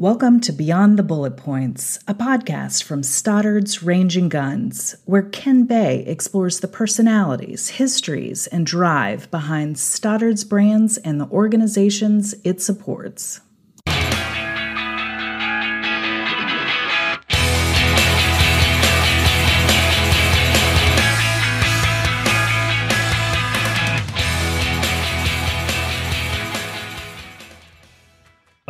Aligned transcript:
Welcome 0.00 0.40
to 0.40 0.52
Beyond 0.52 0.98
the 0.98 1.02
Bullet 1.02 1.36
Points, 1.36 1.98
a 2.08 2.14
podcast 2.14 2.84
from 2.84 3.02
Stoddard's 3.02 3.82
Range 3.82 4.16
and 4.16 4.30
Guns, 4.30 4.96
where 5.04 5.20
Ken 5.20 5.66
Bay 5.66 6.06
explores 6.06 6.60
the 6.60 6.68
personalities, 6.68 7.68
histories, 7.68 8.46
and 8.46 8.64
drive 8.64 9.30
behind 9.30 9.78
Stoddard's 9.78 10.42
brands 10.42 10.96
and 10.96 11.20
the 11.20 11.28
organizations 11.28 12.34
it 12.44 12.62
supports. 12.62 13.42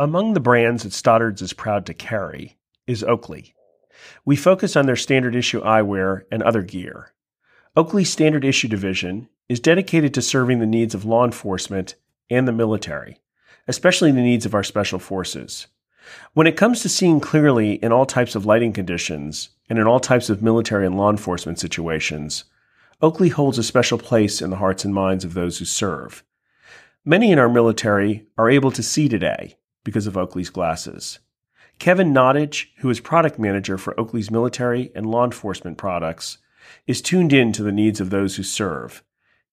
Among 0.01 0.33
the 0.33 0.39
brands 0.39 0.81
that 0.81 0.93
Stoddard's 0.93 1.43
is 1.43 1.53
proud 1.53 1.85
to 1.85 1.93
carry 1.93 2.57
is 2.87 3.03
Oakley. 3.03 3.53
We 4.25 4.35
focus 4.35 4.75
on 4.75 4.87
their 4.87 4.95
standard 4.95 5.35
issue 5.35 5.61
eyewear 5.61 6.23
and 6.31 6.41
other 6.41 6.63
gear. 6.63 7.13
Oakley's 7.77 8.09
standard 8.09 8.43
issue 8.43 8.67
division 8.67 9.29
is 9.47 9.59
dedicated 9.59 10.11
to 10.15 10.23
serving 10.23 10.57
the 10.57 10.65
needs 10.65 10.95
of 10.95 11.05
law 11.05 11.23
enforcement 11.23 11.93
and 12.31 12.47
the 12.47 12.51
military, 12.51 13.21
especially 13.67 14.11
the 14.11 14.23
needs 14.23 14.43
of 14.43 14.55
our 14.55 14.63
special 14.63 14.97
forces. 14.97 15.67
When 16.33 16.47
it 16.47 16.57
comes 16.57 16.81
to 16.81 16.89
seeing 16.89 17.19
clearly 17.19 17.73
in 17.73 17.91
all 17.91 18.07
types 18.07 18.33
of 18.33 18.43
lighting 18.43 18.73
conditions 18.73 19.49
and 19.69 19.77
in 19.77 19.85
all 19.85 19.99
types 19.99 20.31
of 20.31 20.41
military 20.41 20.87
and 20.87 20.97
law 20.97 21.11
enforcement 21.11 21.59
situations, 21.59 22.45
Oakley 23.03 23.29
holds 23.29 23.59
a 23.59 23.63
special 23.63 23.99
place 23.99 24.41
in 24.41 24.49
the 24.49 24.55
hearts 24.55 24.83
and 24.83 24.95
minds 24.95 25.23
of 25.23 25.35
those 25.35 25.59
who 25.59 25.65
serve. 25.65 26.23
Many 27.05 27.31
in 27.31 27.37
our 27.37 27.49
military 27.49 28.25
are 28.35 28.49
able 28.49 28.71
to 28.71 28.81
see 28.81 29.07
today 29.07 29.57
because 29.83 30.07
of 30.07 30.17
Oakley's 30.17 30.49
glasses. 30.49 31.19
Kevin 31.79 32.13
Nottage, 32.13 32.67
who 32.77 32.89
is 32.89 32.99
product 32.99 33.39
manager 33.39 33.77
for 33.77 33.99
Oakley's 33.99 34.29
military 34.29 34.91
and 34.93 35.05
law 35.05 35.25
enforcement 35.25 35.77
products, 35.77 36.37
is 36.85 37.01
tuned 37.01 37.33
in 37.33 37.51
to 37.53 37.63
the 37.63 37.71
needs 37.71 37.99
of 37.99 38.11
those 38.11 38.35
who 38.35 38.43
serve. 38.43 39.03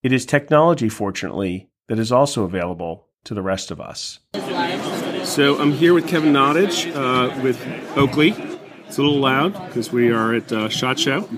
It 0.02 0.12
is 0.12 0.26
technology, 0.26 0.88
fortunately, 0.88 1.70
that 1.86 1.98
is 1.98 2.12
also 2.12 2.44
available 2.44 3.08
to 3.24 3.34
the 3.34 3.42
rest 3.42 3.70
of 3.70 3.80
us. 3.80 4.20
So 5.24 5.58
I'm 5.58 5.72
here 5.72 5.94
with 5.94 6.06
Kevin 6.06 6.32
Nottage 6.32 6.94
uh, 6.94 7.40
with 7.42 7.60
Oakley. 7.96 8.30
It's 8.86 8.98
a 8.98 9.02
little 9.02 9.18
loud 9.18 9.52
because 9.66 9.90
we 9.92 10.10
are 10.10 10.34
at 10.34 10.52
uh, 10.52 10.68
SHOT 10.68 10.98
Show, 10.98 11.28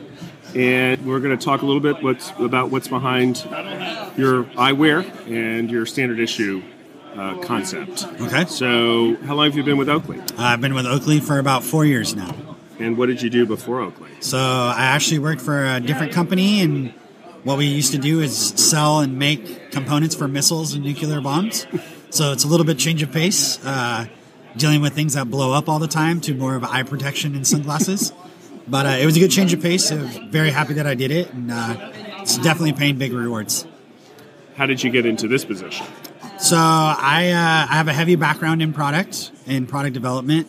and 0.54 1.04
we're 1.06 1.20
going 1.20 1.36
to 1.36 1.44
talk 1.44 1.62
a 1.62 1.66
little 1.66 1.80
bit 1.80 2.02
what's, 2.02 2.30
about 2.38 2.70
what's 2.70 2.88
behind 2.88 3.44
your 4.16 4.44
eyewear 4.56 5.04
and 5.28 5.70
your 5.70 5.86
standard 5.86 6.20
issue 6.20 6.62
uh, 7.16 7.38
concept. 7.42 8.04
Okay. 8.20 8.44
So, 8.46 9.16
how 9.24 9.34
long 9.34 9.46
have 9.46 9.56
you 9.56 9.62
been 9.62 9.76
with 9.76 9.88
Oakley? 9.88 10.20
I've 10.38 10.60
been 10.60 10.74
with 10.74 10.86
Oakley 10.86 11.20
for 11.20 11.38
about 11.38 11.64
four 11.64 11.84
years 11.84 12.14
now. 12.14 12.34
And 12.78 12.96
what 12.96 13.06
did 13.06 13.20
you 13.20 13.28
do 13.30 13.44
before 13.46 13.80
Oakley? 13.80 14.10
So, 14.20 14.38
I 14.38 14.82
actually 14.82 15.18
worked 15.18 15.40
for 15.42 15.64
a 15.66 15.80
different 15.80 16.12
company, 16.12 16.60
and 16.62 16.92
what 17.44 17.58
we 17.58 17.66
used 17.66 17.92
to 17.92 17.98
do 17.98 18.20
is 18.20 18.36
sell 18.56 19.00
and 19.00 19.18
make 19.18 19.70
components 19.70 20.14
for 20.14 20.28
missiles 20.28 20.74
and 20.74 20.84
nuclear 20.84 21.20
bombs. 21.20 21.66
so, 22.10 22.32
it's 22.32 22.44
a 22.44 22.48
little 22.48 22.66
bit 22.66 22.78
change 22.78 23.02
of 23.02 23.12
pace, 23.12 23.64
uh, 23.64 24.06
dealing 24.56 24.80
with 24.80 24.94
things 24.94 25.14
that 25.14 25.30
blow 25.30 25.52
up 25.52 25.68
all 25.68 25.78
the 25.78 25.88
time 25.88 26.20
to 26.22 26.34
more 26.34 26.54
of 26.54 26.64
eye 26.64 26.82
protection 26.82 27.34
and 27.34 27.46
sunglasses. 27.46 28.12
but 28.68 28.86
uh, 28.86 28.90
it 28.90 29.04
was 29.06 29.16
a 29.16 29.20
good 29.20 29.30
change 29.30 29.52
of 29.52 29.60
pace. 29.60 29.90
Was 29.90 30.16
very 30.30 30.50
happy 30.50 30.74
that 30.74 30.86
I 30.86 30.94
did 30.94 31.10
it, 31.10 31.32
and 31.32 31.50
uh, 31.50 31.92
it's 32.20 32.36
definitely 32.38 32.72
paying 32.72 32.96
big 32.98 33.12
rewards. 33.12 33.66
How 34.56 34.66
did 34.66 34.82
you 34.82 34.90
get 34.90 35.06
into 35.06 35.26
this 35.28 35.44
position? 35.44 35.86
So 36.40 36.56
I, 36.56 37.32
uh, 37.32 37.70
I 37.70 37.76
have 37.76 37.88
a 37.88 37.92
heavy 37.92 38.16
background 38.16 38.62
in 38.62 38.72
product 38.72 39.30
and 39.46 39.68
product 39.68 39.92
development. 39.92 40.48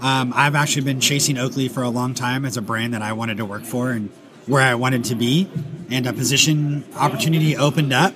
Um, 0.00 0.32
I've 0.34 0.54
actually 0.54 0.84
been 0.84 0.98
chasing 0.98 1.36
Oakley 1.36 1.68
for 1.68 1.82
a 1.82 1.90
long 1.90 2.14
time 2.14 2.46
as 2.46 2.56
a 2.56 2.62
brand 2.62 2.94
that 2.94 3.02
I 3.02 3.12
wanted 3.12 3.36
to 3.36 3.44
work 3.44 3.62
for 3.62 3.90
and 3.90 4.08
where 4.46 4.62
I 4.62 4.74
wanted 4.76 5.04
to 5.04 5.14
be. 5.14 5.48
And 5.90 6.06
a 6.06 6.14
position 6.14 6.84
opportunity 6.96 7.54
opened 7.54 7.92
up, 7.92 8.14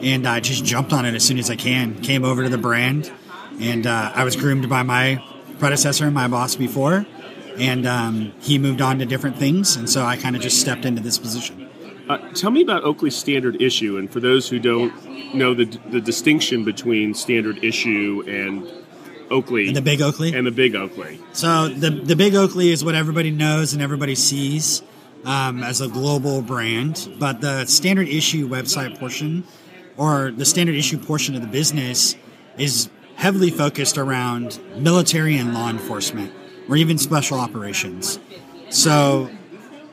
and 0.00 0.26
I 0.26 0.40
just 0.40 0.64
jumped 0.64 0.94
on 0.94 1.04
it 1.04 1.14
as 1.14 1.22
soon 1.22 1.38
as 1.38 1.50
I 1.50 1.56
can. 1.56 2.00
Came 2.00 2.24
over 2.24 2.42
to 2.42 2.48
the 2.48 2.58
brand, 2.58 3.12
and 3.60 3.86
uh, 3.86 4.12
I 4.14 4.24
was 4.24 4.34
groomed 4.34 4.68
by 4.68 4.82
my 4.82 5.22
predecessor 5.58 6.10
my 6.10 6.28
boss 6.28 6.56
before, 6.56 7.06
and 7.58 7.86
um, 7.86 8.32
he 8.40 8.58
moved 8.58 8.80
on 8.80 8.98
to 9.00 9.06
different 9.06 9.36
things, 9.36 9.76
and 9.76 9.88
so 9.88 10.02
I 10.02 10.16
kind 10.16 10.34
of 10.34 10.40
just 10.40 10.60
stepped 10.60 10.86
into 10.86 11.02
this 11.02 11.18
position. 11.18 11.63
Uh, 12.08 12.18
tell 12.34 12.50
me 12.50 12.62
about 12.62 12.84
Oakley's 12.84 13.16
standard 13.16 13.60
issue, 13.62 13.96
and 13.96 14.10
for 14.10 14.20
those 14.20 14.48
who 14.48 14.58
don't 14.58 15.34
know 15.34 15.54
the, 15.54 15.64
the 15.90 16.00
distinction 16.00 16.64
between 16.64 17.14
standard 17.14 17.64
issue 17.64 18.22
and 18.26 18.70
Oakley, 19.30 19.68
and 19.68 19.76
the 19.76 19.82
big 19.82 20.02
Oakley, 20.02 20.34
and 20.34 20.46
the 20.46 20.50
big 20.50 20.74
Oakley. 20.74 21.18
So 21.32 21.68
the 21.68 21.90
the 21.90 22.14
big 22.14 22.34
Oakley 22.34 22.70
is 22.70 22.84
what 22.84 22.94
everybody 22.94 23.30
knows 23.30 23.72
and 23.72 23.80
everybody 23.80 24.14
sees 24.14 24.82
um, 25.24 25.62
as 25.62 25.80
a 25.80 25.88
global 25.88 26.42
brand, 26.42 27.08
but 27.18 27.40
the 27.40 27.64
standard 27.64 28.08
issue 28.08 28.48
website 28.48 28.98
portion 28.98 29.44
or 29.96 30.30
the 30.30 30.44
standard 30.44 30.74
issue 30.74 30.98
portion 30.98 31.34
of 31.34 31.40
the 31.40 31.46
business 31.46 32.16
is 32.58 32.90
heavily 33.16 33.50
focused 33.50 33.96
around 33.96 34.60
military 34.76 35.38
and 35.38 35.54
law 35.54 35.70
enforcement, 35.70 36.32
or 36.68 36.76
even 36.76 36.98
special 36.98 37.38
operations. 37.38 38.18
So 38.70 39.30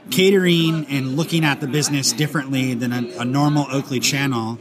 catering 0.09 0.85
and 0.87 1.15
looking 1.15 1.45
at 1.45 1.61
the 1.61 1.67
business 1.67 2.11
differently 2.11 2.73
than 2.73 2.91
a, 2.91 3.19
a, 3.19 3.25
normal 3.25 3.67
Oakley 3.69 3.99
channel 3.99 4.57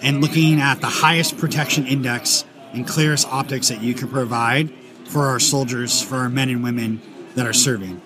and 0.00 0.20
looking 0.20 0.60
at 0.60 0.80
the 0.80 0.86
highest 0.86 1.36
protection 1.36 1.86
index 1.86 2.44
and 2.72 2.86
clearest 2.86 3.28
optics 3.28 3.68
that 3.68 3.82
you 3.82 3.94
can 3.94 4.08
provide 4.08 4.72
for 5.04 5.26
our 5.26 5.38
soldiers, 5.38 6.02
for 6.02 6.16
our 6.16 6.28
men 6.28 6.48
and 6.48 6.62
women 6.62 7.00
that 7.34 7.46
are 7.46 7.52
serving. 7.52 8.00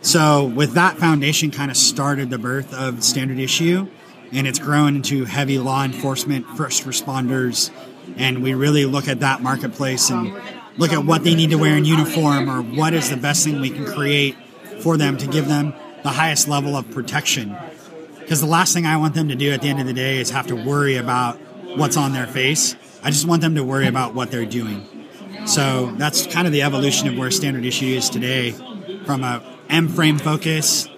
So, 0.00 0.44
with 0.44 0.74
that 0.74 0.96
foundation, 0.96 1.50
kind 1.50 1.70
of 1.70 1.76
started 1.76 2.30
the 2.30 2.38
birth 2.38 2.72
of 2.72 3.02
Standard 3.02 3.38
Issue, 3.38 3.88
and 4.30 4.46
it's 4.46 4.60
grown 4.60 4.96
into 4.96 5.24
heavy 5.24 5.58
law 5.58 5.84
enforcement, 5.84 6.46
first 6.56 6.84
responders, 6.84 7.70
and 8.16 8.42
we 8.42 8.54
really 8.54 8.84
look 8.84 9.08
at 9.08 9.20
that 9.20 9.42
marketplace 9.42 10.10
and 10.10 10.32
look 10.76 10.92
at 10.92 11.04
what 11.04 11.24
they 11.24 11.34
need 11.34 11.50
to 11.50 11.58
wear 11.58 11.76
in 11.76 11.84
uniform 11.84 12.48
or 12.48 12.62
what 12.62 12.94
is 12.94 13.10
the 13.10 13.16
best 13.16 13.44
thing 13.44 13.60
we 13.60 13.70
can 13.70 13.84
create 13.84 14.36
for 14.80 14.96
them 14.96 15.16
to 15.16 15.26
give 15.26 15.48
them 15.48 15.74
the 16.08 16.14
highest 16.14 16.48
level 16.48 16.74
of 16.74 16.90
protection. 16.90 17.54
Because 18.18 18.40
the 18.40 18.46
last 18.46 18.72
thing 18.72 18.86
I 18.86 18.96
want 18.96 19.14
them 19.14 19.28
to 19.28 19.34
do 19.34 19.52
at 19.52 19.60
the 19.60 19.68
end 19.68 19.78
of 19.78 19.86
the 19.86 19.92
day 19.92 20.18
is 20.18 20.30
have 20.30 20.46
to 20.46 20.56
worry 20.56 20.96
about 20.96 21.38
what's 21.76 21.98
on 21.98 22.14
their 22.14 22.26
face. 22.26 22.76
I 23.02 23.10
just 23.10 23.26
want 23.28 23.42
them 23.42 23.56
to 23.56 23.62
worry 23.62 23.86
about 23.86 24.14
what 24.14 24.30
they're 24.30 24.46
doing. 24.46 24.86
So 25.44 25.92
that's 25.96 26.26
kind 26.26 26.46
of 26.46 26.52
the 26.54 26.62
evolution 26.62 27.08
of 27.08 27.18
where 27.18 27.30
standard 27.30 27.66
issue 27.66 27.84
is 27.84 28.08
today 28.08 28.52
from 29.04 29.22
a 29.22 29.44
M 29.68 29.88
frame 29.88 30.16
focus 30.16 30.88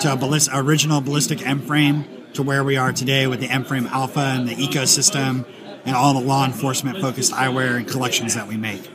to 0.00 0.14
a 0.14 0.16
ballist, 0.16 0.48
original 0.54 1.02
ballistic 1.02 1.46
M 1.46 1.60
frame 1.60 2.06
to 2.32 2.42
where 2.42 2.64
we 2.64 2.78
are 2.78 2.92
today 2.92 3.26
with 3.26 3.40
the 3.40 3.48
M 3.48 3.64
frame 3.64 3.86
alpha 3.88 4.20
and 4.20 4.48
the 4.48 4.54
ecosystem 4.54 5.44
and 5.84 5.94
all 5.94 6.14
the 6.14 6.26
law 6.26 6.46
enforcement 6.46 7.02
focused 7.02 7.32
eyewear 7.32 7.76
and 7.76 7.86
collections 7.86 8.34
that 8.34 8.48
we 8.48 8.56
make. 8.56 8.90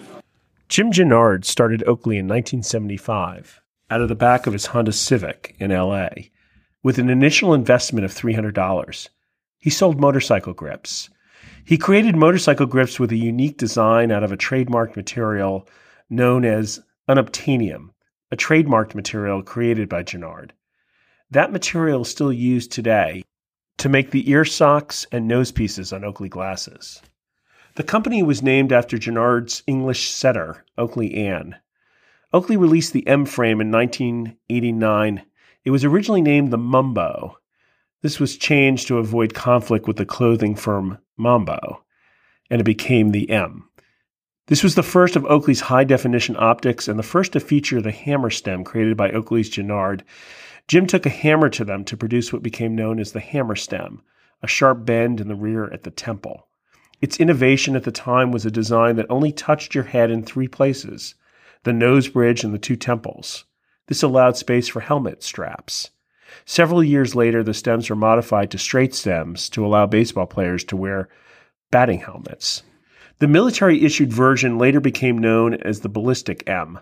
Jim 0.68 0.91
Jannard 0.91 1.46
started 1.46 1.84
Oakley 1.84 2.18
in 2.18 2.28
1975 2.28 3.62
out 3.89 4.01
of 4.01 4.09
the 4.09 4.16
back 4.16 4.47
of 4.47 4.53
his 4.53 4.67
Honda 4.67 4.91
Civic 4.91 5.55
in 5.59 5.72
LA 5.72 6.09
with 6.83 6.97
an 6.97 7.09
initial 7.09 7.53
investment 7.53 8.05
of 8.05 8.13
$300. 8.13 9.09
He 9.57 9.69
sold 9.69 10.00
motorcycle 10.00 10.53
grips. 10.53 11.09
He 11.66 11.77
created 11.77 12.16
motorcycle 12.16 12.66
grips 12.66 13.00
with 13.00 13.11
a 13.11 13.17
unique 13.17 13.57
design 13.57 14.11
out 14.11 14.23
of 14.23 14.31
a 14.31 14.38
trademarked 14.38 14.95
material 14.95 15.67
known 16.09 16.45
as 16.45 16.81
unobtainium, 17.07 17.89
a 18.31 18.38
trademarked 18.38 18.95
material 18.95 19.44
created 19.44 19.89
by 19.89 20.03
Jannard. 20.03 20.53
That 21.31 21.51
material 21.51 22.01
is 22.01 22.09
still 22.09 22.33
used 22.33 22.71
today 22.71 23.23
to 23.77 23.89
make 23.89 24.11
the 24.11 24.29
ear 24.29 24.45
socks 24.45 25.06
and 25.11 25.27
nose 25.27 25.51
pieces 25.51 25.94
on 25.94 26.03
Oakley 26.03 26.29
glasses. 26.29 27.01
The 27.75 27.83
company 27.83 28.23
was 28.23 28.44
named 28.44 28.73
after 28.73 28.97
Jannard's 28.97 29.63
English 29.67 30.09
setter, 30.09 30.66
Oakley 30.77 31.13
Anne, 31.16 31.56
Oakley 32.31 32.58
released 32.58 32.94
the 32.94 33.08
M 33.08 33.26
frame 33.26 33.60
in 33.60 33.72
1989. 33.72 35.24
It 35.66 35.72
was 35.72 35.84
originally 35.84 36.22
named 36.22 36.52
the 36.52 36.60
Mumbo. 36.60 37.40
This 38.04 38.20
was 38.20 38.38
changed 38.38 38.88
to 38.88 39.00
avoid 39.00 39.34
conflict 39.34 39.88
with 39.88 39.98
the 39.98 40.06
clothing 40.06 40.54
firm 40.54 41.00
Mambo, 41.18 41.84
and 42.52 42.62
it 42.62 42.66
became 42.66 43.12
the 43.12 43.31
M. 43.31 43.68
This 44.46 44.64
was 44.64 44.76
the 44.76 44.84
first 44.84 45.16
of 45.16 45.26
Oakley's 45.26 45.62
high 45.62 45.84
definition 45.84 46.36
optics 46.38 46.88
and 46.88 47.00
the 47.00 47.04
first 47.04 47.34
to 47.34 47.40
feature 47.40 47.81
the 47.81 47.92
hammer 47.92 48.30
stem 48.30 48.64
created 48.64 48.96
by 48.96 49.10
Oakley's 49.10 49.50
Jannard. 49.50 50.04
Jim 50.68 50.86
took 50.86 51.08
a 51.08 51.10
hammer 51.10 51.50
to 51.50 51.66
them 51.66 51.84
to 51.86 51.98
produce 51.98 52.31
what 52.31 52.44
became 52.44 52.76
known 52.76 53.00
as 53.00 53.12
the 53.12 53.20
hammer 53.20 53.56
stem, 53.56 54.04
a 54.44 54.48
sharp 54.48 54.86
bend 54.86 55.20
in 55.20 55.30
the 55.30 55.36
rear 55.36 55.66
at 55.74 55.81
the 55.81 55.92
temple. 55.92 56.48
Its 57.02 57.20
innovation 57.20 57.76
at 57.76 57.86
the 57.86 57.92
time 57.92 58.31
was 58.31 58.46
a 58.46 58.52
design 58.52 58.98
that 58.98 59.08
only 59.10 59.31
touched 59.31 59.74
your 59.74 59.86
head 59.86 60.12
in 60.12 60.22
three 60.22 60.48
places 60.48 61.16
the 61.63 61.73
nose 61.73 62.07
bridge, 62.07 62.44
and 62.44 62.53
the 62.53 62.59
two 62.59 62.75
temples. 62.75 63.45
This 63.88 64.03
allowed 64.03 64.38
space 64.38 64.67
for 64.67 64.79
helmet 64.79 65.23
straps. 65.23 65.89
Several 66.45 66.83
years 66.83 67.15
later, 67.15 67.44
the 67.44 67.53
stems 67.53 67.89
were 67.89 67.95
modified 67.95 68.51
to 68.51 68.57
straight 68.57 68.94
stems 68.94 69.50
to 69.50 69.65
allow 69.65 69.85
baseball 69.85 70.27
players 70.27 70.63
to 70.65 70.77
wear 70.77 71.09
batting 71.71 72.00
helmets. 72.00 72.63
The 73.19 73.27
military 73.27 73.83
issued 73.83 74.13
version 74.13 74.57
later 74.57 74.79
became 74.79 75.17
known 75.17 75.56
as 75.56 75.81
the 75.81 75.89
Ballistic 75.89 76.47
M. 76.47 76.79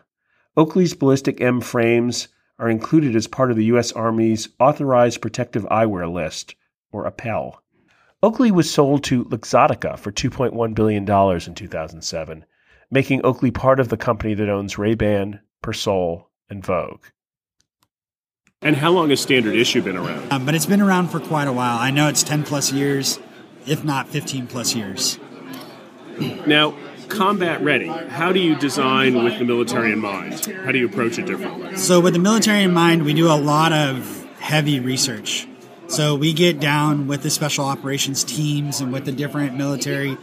Oakley's 0.55 0.93
Ballistic 0.93 1.41
M 1.41 1.61
frames 1.61 2.27
are 2.59 2.69
included 2.69 3.15
as 3.15 3.27
part 3.27 3.51
of 3.51 3.57
the 3.57 3.65
U.S. 3.65 3.91
Army's 3.91 4.49
Authorized 4.59 5.21
Protective 5.21 5.63
Eyewear 5.71 6.11
List, 6.11 6.55
or 6.91 7.05
APEL. 7.05 7.61
Oakley 8.23 8.51
was 8.51 8.69
sold 8.69 9.03
to 9.05 9.25
Luxottica 9.25 9.97
for 9.97 10.11
$2.1 10.11 10.73
billion 10.73 11.03
in 11.03 11.55
2007, 11.55 12.45
making 12.89 13.25
Oakley 13.25 13.51
part 13.51 13.79
of 13.79 13.89
the 13.89 13.97
company 13.97 14.33
that 14.33 14.49
owns 14.49 14.77
Ray-Ban, 14.77 15.39
Persol, 15.63 16.25
and 16.49 16.65
Vogue. 16.65 17.03
And 18.61 18.75
how 18.75 18.91
long 18.91 19.09
has 19.11 19.19
Standard 19.19 19.55
Issue 19.55 19.81
been 19.81 19.97
around? 19.97 20.31
Um, 20.33 20.45
but 20.45 20.55
it's 20.55 20.65
been 20.65 20.81
around 20.81 21.09
for 21.09 21.19
quite 21.19 21.47
a 21.47 21.53
while. 21.53 21.77
I 21.77 21.91
know 21.91 22.07
it's 22.07 22.23
10 22.23 22.43
plus 22.43 22.71
years, 22.71 23.19
if 23.67 23.83
not 23.83 24.07
15 24.07 24.47
plus 24.47 24.73
years. 24.73 25.19
Now, 26.47 26.75
combat 27.07 27.61
ready, 27.61 27.87
how 27.87 28.31
do 28.31 28.39
you 28.39 28.55
design 28.55 29.23
with 29.23 29.37
the 29.37 29.45
military 29.45 29.91
in 29.91 29.99
mind? 29.99 30.45
How 30.63 30.71
do 30.71 30.79
you 30.79 30.87
approach 30.87 31.19
it 31.19 31.27
differently? 31.27 31.77
So, 31.77 31.99
with 31.99 32.13
the 32.13 32.19
military 32.19 32.63
in 32.63 32.73
mind, 32.73 33.03
we 33.03 33.13
do 33.13 33.27
a 33.27 33.37
lot 33.37 33.73
of 33.73 34.25
heavy 34.39 34.79
research. 34.79 35.47
So, 35.87 36.15
we 36.15 36.33
get 36.33 36.59
down 36.59 37.05
with 37.05 37.21
the 37.21 37.29
special 37.29 37.65
operations 37.65 38.23
teams 38.23 38.81
and 38.81 38.91
with 38.91 39.05
the 39.05 39.11
different 39.11 39.55
military 39.55 40.17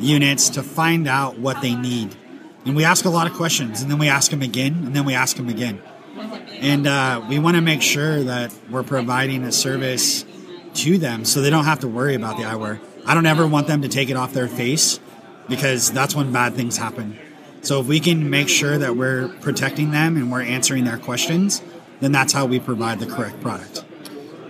units 0.00 0.50
to 0.50 0.62
find 0.62 1.06
out 1.06 1.38
what 1.38 1.60
they 1.62 1.74
need. 1.74 2.14
And 2.64 2.76
we 2.76 2.84
ask 2.84 3.04
a 3.04 3.10
lot 3.10 3.26
of 3.26 3.34
questions, 3.34 3.82
and 3.82 3.90
then 3.90 3.98
we 3.98 4.08
ask 4.08 4.30
them 4.30 4.42
again, 4.42 4.74
and 4.84 4.94
then 4.94 5.04
we 5.04 5.14
ask 5.14 5.36
them 5.36 5.48
again. 5.48 5.80
And 6.60 6.86
uh, 6.86 7.24
we 7.28 7.38
want 7.38 7.56
to 7.56 7.62
make 7.62 7.80
sure 7.80 8.22
that 8.24 8.52
we're 8.70 8.82
providing 8.82 9.44
a 9.44 9.52
service 9.52 10.24
to 10.74 10.98
them 10.98 11.24
so 11.24 11.40
they 11.40 11.50
don't 11.50 11.64
have 11.64 11.80
to 11.80 11.88
worry 11.88 12.14
about 12.14 12.36
the 12.36 12.42
eyewear. 12.42 12.80
I 13.06 13.14
don't 13.14 13.26
ever 13.26 13.46
want 13.46 13.66
them 13.66 13.82
to 13.82 13.88
take 13.88 14.10
it 14.10 14.16
off 14.16 14.32
their 14.34 14.48
face 14.48 15.00
because 15.48 15.90
that's 15.90 16.14
when 16.14 16.32
bad 16.32 16.54
things 16.54 16.76
happen. 16.76 17.18
So 17.62 17.80
if 17.80 17.86
we 17.86 18.00
can 18.00 18.30
make 18.30 18.48
sure 18.48 18.78
that 18.78 18.96
we're 18.96 19.28
protecting 19.40 19.90
them 19.90 20.16
and 20.16 20.30
we're 20.30 20.42
answering 20.42 20.84
their 20.84 20.98
questions, 20.98 21.62
then 22.00 22.12
that's 22.12 22.32
how 22.32 22.46
we 22.46 22.60
provide 22.60 23.00
the 23.00 23.06
correct 23.06 23.40
product. 23.40 23.84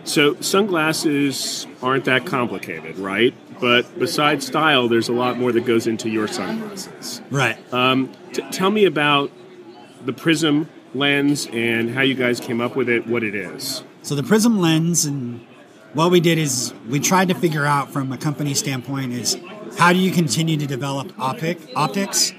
So 0.04 0.34
sunglasses 0.40 1.66
aren't 1.82 2.04
that 2.06 2.26
complicated, 2.26 2.98
right? 2.98 3.34
But 3.60 3.98
besides 3.98 4.46
style, 4.46 4.88
there's 4.88 5.08
a 5.08 5.12
lot 5.12 5.38
more 5.38 5.52
that 5.52 5.66
goes 5.66 5.86
into 5.86 6.08
your 6.08 6.26
sunglasses. 6.26 7.20
Right. 7.30 7.58
Um, 7.72 8.12
t- 8.32 8.42
tell 8.50 8.70
me 8.70 8.84
about 8.86 9.30
the 10.04 10.12
Prizm 10.12 10.66
lens 10.94 11.46
and 11.52 11.90
how 11.90 12.00
you 12.00 12.14
guys 12.14 12.40
came 12.40 12.60
up 12.60 12.74
with 12.74 12.88
it, 12.88 13.06
what 13.06 13.22
it 13.22 13.34
is. 13.34 13.84
So 14.02 14.14
the 14.14 14.22
Prizm 14.22 14.58
lens 14.58 15.04
and 15.04 15.46
what 15.92 16.10
we 16.10 16.20
did 16.20 16.38
is 16.38 16.72
we 16.88 17.00
tried 17.00 17.28
to 17.28 17.34
figure 17.34 17.66
out 17.66 17.90
from 17.90 18.12
a 18.12 18.18
company 18.18 18.54
standpoint 18.54 19.12
is 19.12 19.36
how 19.78 19.92
do 19.92 19.98
you 19.98 20.10
continue 20.10 20.56
to 20.56 20.66
develop 20.66 21.12
optic 21.18 21.58
optics 21.76 22.32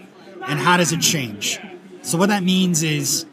and 0.47 0.59
how 0.59 0.77
does 0.77 0.91
it 0.91 1.01
change? 1.01 1.59
So 2.01 2.17
what 2.17 2.29
that 2.29 2.43
means 2.43 2.81
is 2.81 3.25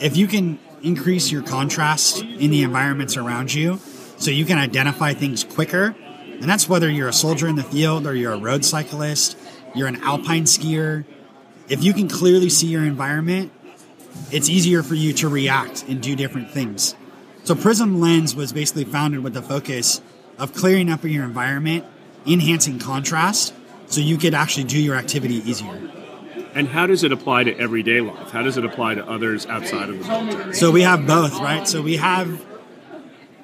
if 0.00 0.16
you 0.16 0.26
can 0.26 0.58
increase 0.82 1.30
your 1.30 1.42
contrast 1.42 2.22
in 2.22 2.50
the 2.50 2.62
environments 2.62 3.16
around 3.16 3.52
you 3.52 3.78
so 4.18 4.30
you 4.30 4.44
can 4.44 4.58
identify 4.58 5.12
things 5.12 5.44
quicker, 5.44 5.94
and 6.40 6.44
that's 6.44 6.68
whether 6.68 6.88
you're 6.90 7.08
a 7.08 7.12
soldier 7.12 7.48
in 7.48 7.56
the 7.56 7.64
field 7.64 8.06
or 8.06 8.14
you're 8.14 8.32
a 8.32 8.38
road 8.38 8.64
cyclist, 8.64 9.36
you're 9.74 9.88
an 9.88 10.02
alpine 10.02 10.44
skier, 10.44 11.04
if 11.68 11.82
you 11.82 11.92
can 11.92 12.08
clearly 12.08 12.48
see 12.48 12.68
your 12.68 12.84
environment, 12.84 13.52
it's 14.30 14.48
easier 14.48 14.82
for 14.82 14.94
you 14.94 15.12
to 15.14 15.28
react 15.28 15.84
and 15.88 16.00
do 16.00 16.14
different 16.14 16.50
things. 16.50 16.94
So 17.44 17.54
Prizm 17.54 18.00
Lens 18.00 18.34
was 18.34 18.52
basically 18.52 18.84
founded 18.84 19.22
with 19.22 19.34
the 19.34 19.42
focus 19.42 20.00
of 20.38 20.52
clearing 20.52 20.90
up 20.90 21.04
your 21.04 21.24
environment, 21.24 21.84
enhancing 22.26 22.78
contrast, 22.78 23.54
so 23.86 24.00
you 24.00 24.16
could 24.16 24.34
actually 24.34 24.64
do 24.64 24.80
your 24.80 24.96
activity 24.96 25.36
easier. 25.48 25.90
And 26.54 26.68
how 26.68 26.86
does 26.86 27.04
it 27.04 27.12
apply 27.12 27.44
to 27.44 27.58
everyday 27.58 28.00
life? 28.00 28.30
How 28.30 28.42
does 28.42 28.56
it 28.56 28.64
apply 28.64 28.94
to 28.94 29.06
others 29.06 29.46
outside 29.46 29.90
of 29.90 29.98
the 29.98 30.04
military? 30.08 30.54
So 30.54 30.70
we 30.70 30.82
have 30.82 31.06
both, 31.06 31.38
right? 31.40 31.68
So 31.68 31.82
we 31.82 31.96
have 31.96 32.44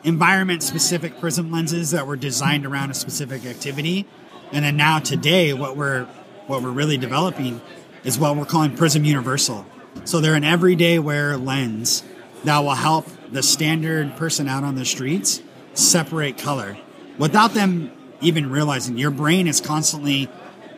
environment 0.05 0.63
specific 0.63 1.17
Prizm 1.19 1.53
lenses 1.53 1.93
that 1.93 2.07
were 2.07 2.17
designed 2.17 2.67
around 2.67 2.91
a 2.91 2.95
specific 2.95 3.45
activity. 3.47 4.07
And 4.53 4.65
then 4.65 4.77
now 4.77 4.99
today 4.99 5.53
what 5.53 5.77
we're 5.77 6.05
what 6.47 6.63
we're 6.63 6.71
really 6.71 6.99
developing 6.99 7.61
is 8.05 8.19
what 8.19 8.37
we're 8.37 8.45
calling 8.45 8.73
Prizm 8.77 9.05
Universal. 9.05 9.65
So 10.05 10.21
they're 10.21 10.35
an 10.35 10.45
everyday 10.45 10.99
wear 10.99 11.37
lens 11.37 12.03
that 12.45 12.59
will 12.59 12.75
help 12.75 13.07
the 13.31 13.43
standard 13.43 14.17
person 14.17 14.49
out 14.49 14.65
on 14.65 14.75
the 14.75 14.85
streets 14.85 15.41
separate 15.75 16.37
color 16.37 16.77
without 17.19 17.55
them 17.55 17.91
even 18.21 18.51
realizing 18.51 18.99
your 18.99 19.11
brain 19.11 19.47
is 19.47 19.61
constantly 19.61 20.29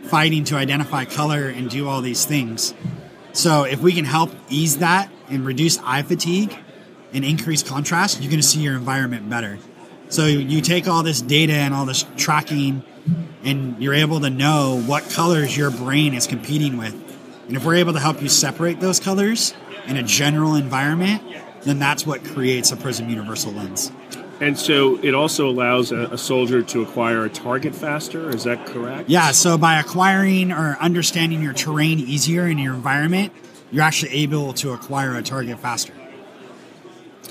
fighting 0.02 0.44
to 0.44 0.56
identify 0.56 1.04
color 1.04 1.48
and 1.48 1.70
do 1.70 1.88
all 1.88 2.00
these 2.00 2.24
things. 2.24 2.74
So 3.32 3.64
if 3.64 3.80
we 3.80 3.92
can 3.92 4.04
help 4.04 4.30
ease 4.48 4.78
that 4.78 5.10
and 5.28 5.44
reduce 5.44 5.78
eye 5.78 6.02
fatigue 6.02 6.56
and 7.14 7.24
increase 7.24 7.62
contrast, 7.62 8.20
you're 8.20 8.30
going 8.30 8.42
to 8.42 8.46
see 8.46 8.60
your 8.60 8.74
environment 8.74 9.30
better. 9.30 9.58
So 10.08 10.26
you 10.26 10.60
take 10.60 10.86
all 10.86 11.02
this 11.02 11.22
data 11.22 11.54
and 11.54 11.72
all 11.72 11.86
this 11.86 12.04
tracking 12.16 12.82
and 13.42 13.82
you're 13.82 13.94
able 13.94 14.20
to 14.20 14.30
know 14.30 14.82
what 14.86 15.08
colors 15.10 15.56
your 15.56 15.70
brain 15.70 16.14
is 16.14 16.26
competing 16.26 16.76
with. 16.76 16.94
And 17.46 17.56
if 17.56 17.64
we're 17.64 17.76
able 17.76 17.92
to 17.92 18.00
help 18.00 18.22
you 18.22 18.28
separate 18.28 18.80
those 18.80 19.00
colors 19.00 19.54
in 19.86 19.96
a 19.96 20.02
general 20.02 20.54
environment, 20.54 21.22
then 21.62 21.78
that's 21.78 22.06
what 22.06 22.24
creates 22.24 22.72
a 22.72 22.76
Prizm 22.76 23.08
Universal 23.08 23.52
lens. 23.52 23.92
And 24.40 24.58
so 24.58 24.98
it 25.02 25.14
also 25.14 25.48
allows 25.48 25.92
a, 25.92 26.06
a, 26.06 26.18
soldier 26.18 26.60
to 26.62 26.82
acquire 26.82 27.24
a 27.24 27.30
target 27.30 27.74
faster. 27.74 28.30
Is 28.30 28.44
that 28.44 28.66
correct? 28.66 29.08
Yeah. 29.08 29.30
So 29.30 29.56
by 29.56 29.78
acquiring 29.78 30.50
or 30.50 30.76
understanding 30.80 31.40
your 31.40 31.52
terrain 31.52 32.00
easier 32.00 32.46
in 32.48 32.58
your 32.58 32.74
environment, 32.74 33.32
you're 33.70 33.84
actually 33.84 34.12
able 34.12 34.52
to 34.54 34.72
acquire 34.72 35.14
a 35.16 35.22
target 35.22 35.60
faster. 35.60 35.92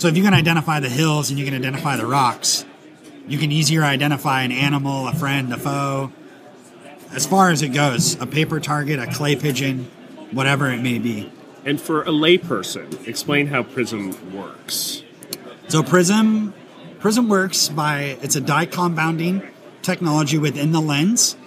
So 0.04 0.10
if 0.10 0.18
you 0.18 0.24
can 0.24 0.34
identify 0.34 0.82
the 0.82 0.90
hills 0.90 1.30
and 1.30 1.40
you 1.40 1.46
can 1.46 1.54
identify 1.54 1.96
the 1.96 2.06
rocks, 2.06 2.66
you 3.26 3.38
can 3.38 3.54
easier 3.54 3.86
identify 3.86 4.42
an 4.42 4.52
animal, 4.52 5.08
a 5.08 5.14
friend, 5.14 5.54
a 5.54 5.56
foe. 5.56 6.12
As 7.14 7.26
far 7.26 7.52
as 7.52 7.62
it 7.62 7.70
goes, 7.70 8.20
a 8.20 8.28
paper 8.28 8.60
target, 8.60 9.00
a 9.00 9.08
clay 9.08 9.38
pigeon, 9.38 9.90
whatever 10.32 10.70
it 10.70 10.82
may 10.82 11.00
be. 11.00 11.32
And 11.64 11.80
for 11.80 12.02
a 12.02 12.08
layperson, 12.10 13.08
explain 13.08 13.48
how 13.48 13.64
Prizm 13.64 14.34
works. 14.34 15.04
So 15.70 15.82
Prizm 15.82 16.52
Prizm 17.00 17.30
works 17.30 17.70
by 17.70 18.18
it's 18.22 18.36
a 18.36 18.42
dye 18.42 18.66
compounding 18.66 19.42
technology 19.84 20.38
within 20.38 20.74
the 20.74 20.82
lens 20.82 21.38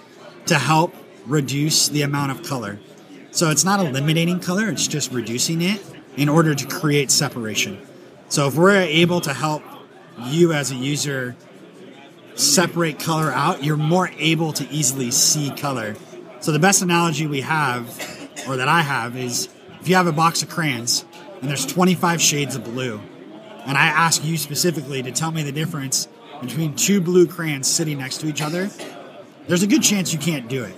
to 0.47 0.55
help 0.55 0.95
reduce 1.27 1.89
the 1.89 2.01
amount 2.01 2.31
of 2.31 2.41
color. 2.41 2.79
So 3.29 3.51
it's 3.51 3.63
not 3.63 3.79
eliminating 3.79 4.39
color, 4.39 4.67
it's 4.67 4.87
just 4.87 5.11
reducing 5.11 5.61
it 5.61 5.79
in 6.15 6.27
order 6.27 6.55
to 6.55 6.65
create 6.65 7.11
separation. 7.11 7.86
So 8.29 8.47
if 8.47 8.55
we're 8.55 8.81
able 8.81 9.21
to 9.21 9.33
help 9.33 9.63
you 10.25 10.51
as 10.53 10.71
a 10.71 10.75
user 10.75 11.35
separate 12.35 12.99
color 12.99 13.31
out, 13.31 13.63
you're 13.63 13.77
more 13.77 14.09
able 14.17 14.53
to 14.53 14.67
easily 14.69 15.11
see 15.11 15.51
color. 15.51 15.95
So 16.39 16.51
the 16.51 16.59
best 16.59 16.81
analogy 16.81 17.25
we 17.25 17.41
have, 17.41 17.87
or 18.47 18.57
that 18.57 18.67
I 18.67 18.81
have, 18.81 19.15
is 19.15 19.49
if 19.79 19.87
you 19.87 19.95
have 19.95 20.07
a 20.07 20.11
box 20.11 20.43
of 20.43 20.49
crayons 20.49 21.05
and 21.41 21.49
there's 21.49 21.65
25 21.65 22.21
shades 22.21 22.55
of 22.55 22.63
blue, 22.63 23.01
and 23.65 23.77
I 23.77 23.87
ask 23.87 24.23
you 24.23 24.37
specifically 24.37 25.01
to 25.03 25.11
tell 25.11 25.31
me 25.31 25.43
the 25.43 25.51
difference 25.51 26.07
between 26.41 26.75
two 26.75 27.01
blue 27.01 27.27
crayons 27.27 27.67
sitting 27.67 27.97
next 27.97 28.19
to 28.19 28.27
each 28.27 28.41
other, 28.41 28.69
there's 29.47 29.63
a 29.63 29.67
good 29.67 29.83
chance 29.83 30.13
you 30.13 30.19
can't 30.19 30.47
do 30.47 30.63
it. 30.63 30.75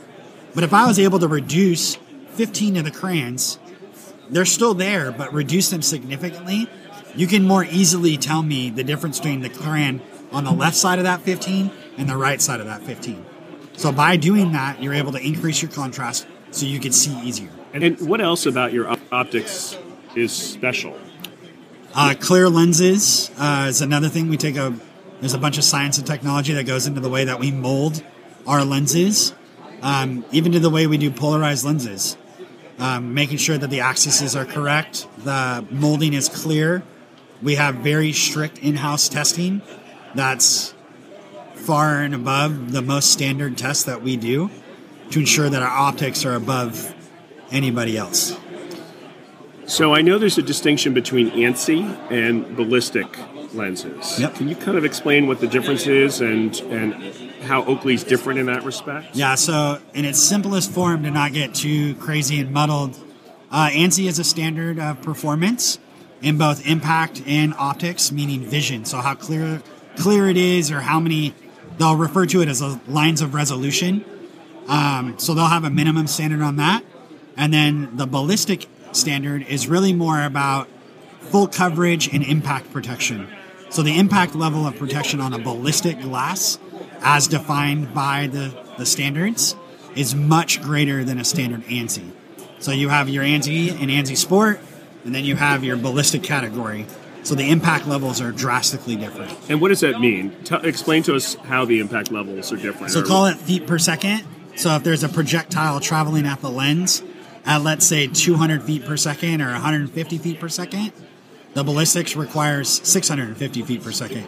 But 0.55 0.63
if 0.63 0.73
I 0.73 0.87
was 0.87 0.99
able 0.99 1.19
to 1.19 1.27
reduce 1.27 1.95
15 2.31 2.77
of 2.77 2.85
the 2.85 2.91
crayons, 2.91 3.59
they're 4.29 4.45
still 4.45 4.73
there, 4.73 5.11
but 5.11 5.33
reduce 5.33 5.69
them 5.69 5.81
significantly, 5.81 6.69
you 7.15 7.27
can 7.27 7.43
more 7.43 7.65
easily 7.65 8.17
tell 8.17 8.43
me 8.43 8.69
the 8.69 8.83
difference 8.83 9.19
between 9.19 9.41
the 9.41 9.49
crayon 9.49 10.01
on 10.31 10.43
the 10.43 10.51
left 10.51 10.75
side 10.75 10.99
of 10.99 11.05
that 11.05 11.21
15 11.21 11.71
and 11.97 12.09
the 12.09 12.17
right 12.17 12.41
side 12.41 12.59
of 12.59 12.67
that 12.67 12.81
15. 12.83 13.25
So 13.73 13.91
by 13.91 14.17
doing 14.17 14.51
that, 14.51 14.81
you're 14.81 14.93
able 14.93 15.11
to 15.13 15.19
increase 15.19 15.61
your 15.61 15.71
contrast 15.71 16.27
so 16.51 16.65
you 16.65 16.79
can 16.79 16.91
see 16.91 17.17
easier. 17.21 17.49
And 17.73 17.99
what 18.07 18.21
else 18.21 18.45
about 18.45 18.73
your 18.73 18.95
optics 19.11 19.77
is 20.15 20.31
special? 20.31 20.97
Uh, 21.93 22.13
clear 22.19 22.49
lenses 22.49 23.31
uh, 23.37 23.67
is 23.69 23.81
another 23.81 24.09
thing. 24.09 24.29
We 24.29 24.37
take 24.37 24.55
a 24.55 24.75
there's 25.19 25.33
a 25.33 25.37
bunch 25.37 25.57
of 25.57 25.65
science 25.65 25.97
and 25.97 26.07
technology 26.07 26.53
that 26.53 26.65
goes 26.65 26.87
into 26.87 27.01
the 27.01 27.09
way 27.09 27.25
that 27.25 27.39
we 27.39 27.51
mold 27.51 28.01
our 28.47 28.63
lenses, 28.63 29.33
um, 29.81 30.23
even 30.31 30.53
to 30.53 30.59
the 30.59 30.69
way 30.69 30.87
we 30.87 30.97
do 30.97 31.11
polarized 31.11 31.65
lenses. 31.65 32.17
Um, 32.77 33.13
making 33.13 33.37
sure 33.37 33.57
that 33.57 33.69
the 33.69 33.81
axes 33.81 34.35
are 34.37 34.45
correct, 34.45 35.05
the 35.17 35.65
molding 35.69 36.13
is 36.13 36.29
clear. 36.29 36.83
We 37.41 37.55
have 37.55 37.75
very 37.75 38.12
strict 38.12 38.58
in-house 38.60 39.10
testing. 39.10 39.62
That's 40.15 40.74
far 41.53 42.01
and 42.01 42.13
above 42.13 42.72
the 42.72 42.81
most 42.81 43.12
standard 43.12 43.58
tests 43.58 43.84
that 43.84 44.01
we 44.01 44.17
do 44.17 44.50
to 45.12 45.19
ensure 45.19 45.50
that 45.50 45.62
our 45.62 45.69
optics 45.69 46.25
are 46.25 46.36
above 46.36 46.93
anybody 47.51 47.98
else. 47.98 48.38
So 49.65 49.93
I 49.93 50.01
know 50.01 50.17
there's 50.17 50.38
a 50.38 50.43
distinction 50.43 50.93
between 50.93 51.29
ANSI 51.29 52.12
and 52.12 52.55
ballistic 52.55 53.05
lenses. 53.53 54.19
Yep. 54.19 54.36
Can 54.36 54.50
you 54.50 54.55
kind 54.55 54.77
of 54.77 54.86
explain 54.86 55.27
what 55.27 55.39
the 55.39 55.48
difference 55.48 55.86
is 55.88 56.22
and 56.22 56.60
and 56.62 56.93
how 57.43 57.63
Oakley's 57.65 58.03
different 58.03 58.39
in 58.39 58.48
that 58.48 58.63
respect? 58.63 59.15
Yeah, 59.15 59.36
so 59.36 59.79
in 59.93 60.05
its 60.05 60.19
simplest 60.19 60.72
form, 60.72 61.03
to 61.03 61.12
not 61.12 61.34
get 61.34 61.55
too 61.55 61.96
crazy 61.96 62.39
and 62.39 62.51
muddled, 62.51 62.98
uh, 63.51 63.69
ANSI 63.69 64.08
is 64.08 64.19
a 64.19 64.24
standard 64.24 64.79
of 64.79 65.01
performance 65.01 65.79
in 66.21 66.38
both 66.38 66.65
impact 66.67 67.21
and 67.25 67.53
optics, 67.55 68.11
meaning 68.11 68.41
vision. 68.41 68.85
So 68.85 68.97
how 68.97 69.15
clear 69.15 69.61
clear 69.97 70.29
it 70.29 70.38
is, 70.38 70.71
or 70.71 70.81
how 70.81 70.99
many 70.99 71.33
they'll 71.77 71.95
refer 71.95 72.25
to 72.27 72.41
it 72.41 72.47
as 72.47 72.61
lines 72.88 73.21
of 73.21 73.33
resolution. 73.33 74.05
Um, 74.67 75.17
so 75.17 75.33
they'll 75.33 75.45
have 75.45 75.63
a 75.63 75.69
minimum 75.69 76.07
standard 76.07 76.41
on 76.41 76.57
that, 76.57 76.83
and 77.35 77.53
then 77.53 77.97
the 77.97 78.05
ballistic 78.05 78.67
standard 78.91 79.43
is 79.47 79.67
really 79.67 79.93
more 79.93 80.23
about 80.23 80.67
full 81.21 81.47
coverage 81.47 82.13
and 82.13 82.23
impact 82.23 82.71
protection. 82.71 83.27
So 83.69 83.83
the 83.83 83.97
impact 83.97 84.35
level 84.35 84.65
of 84.65 84.77
protection 84.77 85.19
on 85.19 85.33
a 85.33 85.39
ballistic 85.39 86.01
glass, 86.01 86.59
as 87.01 87.27
defined 87.27 87.93
by 87.93 88.27
the, 88.27 88.55
the 88.77 88.85
standards, 88.85 89.55
is 89.95 90.15
much 90.15 90.61
greater 90.61 91.03
than 91.03 91.19
a 91.19 91.23
standard 91.23 91.61
ANSI. 91.63 92.11
So 92.59 92.71
you 92.71 92.89
have 92.89 93.09
your 93.09 93.23
ANSI 93.23 93.71
and 93.71 93.89
ANSI 93.89 94.17
Sport, 94.17 94.59
and 95.09 95.15
then 95.15 95.25
you 95.25 95.35
have 95.35 95.63
your 95.63 95.75
ballistic 95.75 96.21
category. 96.21 96.85
So 97.23 97.33
the 97.33 97.49
impact 97.49 97.87
levels 97.87 98.21
are 98.21 98.31
drastically 98.31 98.95
different. 98.95 99.35
And 99.49 99.59
what 99.59 99.69
does 99.69 99.79
that 99.79 99.99
mean? 99.99 100.35
T- 100.43 100.55
explain 100.61 101.01
to 101.03 101.15
us 101.15 101.33
how 101.33 101.65
the 101.65 101.79
impact 101.79 102.11
levels 102.11 102.53
are 102.53 102.57
different. 102.57 102.93
So 102.93 103.01
call 103.01 103.25
it 103.25 103.35
feet 103.35 103.65
per 103.65 103.79
second. 103.79 104.23
So 104.55 104.75
if 104.75 104.83
there's 104.83 105.03
a 105.03 105.09
projectile 105.09 105.79
traveling 105.79 106.27
at 106.27 106.41
the 106.41 106.51
lens 106.51 107.01
at 107.43 107.63
let's 107.63 107.87
say 107.87 108.05
200 108.05 108.61
feet 108.61 108.85
per 108.85 108.97
second 108.97 109.41
or 109.41 109.51
150 109.51 110.19
feet 110.19 110.39
per 110.39 110.47
second, 110.47 110.91
the 111.55 111.63
ballistics 111.63 112.15
requires 112.15 112.69
650 112.87 113.63
feet 113.63 113.81
per 113.81 113.91
second. 113.91 114.27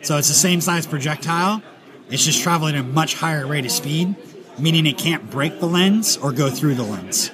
So 0.00 0.16
it's 0.16 0.28
the 0.28 0.34
same 0.34 0.62
size 0.62 0.86
projectile. 0.86 1.62
It's 2.08 2.24
just 2.24 2.42
traveling 2.42 2.76
at 2.76 2.80
a 2.80 2.82
much 2.82 3.12
higher 3.12 3.46
rate 3.46 3.66
of 3.66 3.72
speed, 3.72 4.16
meaning 4.58 4.86
it 4.86 4.96
can't 4.96 5.30
break 5.30 5.60
the 5.60 5.66
lens 5.66 6.16
or 6.16 6.32
go 6.32 6.48
through 6.48 6.76
the 6.76 6.82
lens. 6.82 7.30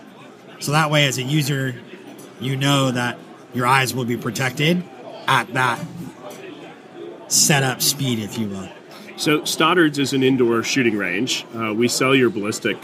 So 0.59 0.73
that 0.73 0.90
way, 0.90 1.07
as 1.07 1.19
a 1.19 1.23
user, 1.23 1.76
you 2.41 2.57
know 2.57 2.91
that 2.91 3.19
your 3.53 3.67
eyes 3.67 3.95
will 3.95 4.05
be 4.05 4.17
protected 4.17 4.83
at 5.26 5.53
that 5.55 5.85
setup 7.29 7.83
speed, 7.83 8.19
if 8.19 8.38
you 8.38 8.49
will. 8.49 8.69
So 9.17 9.45
Stoddard's 9.45 9.99
is 9.99 10.12
an 10.12 10.23
indoor 10.23 10.62
shooting 10.62 10.97
range. 10.97 11.47
Uh, 11.55 11.73
we 11.73 11.88
sell 11.88 12.14
your 12.14 12.31
ballistic 12.31 12.76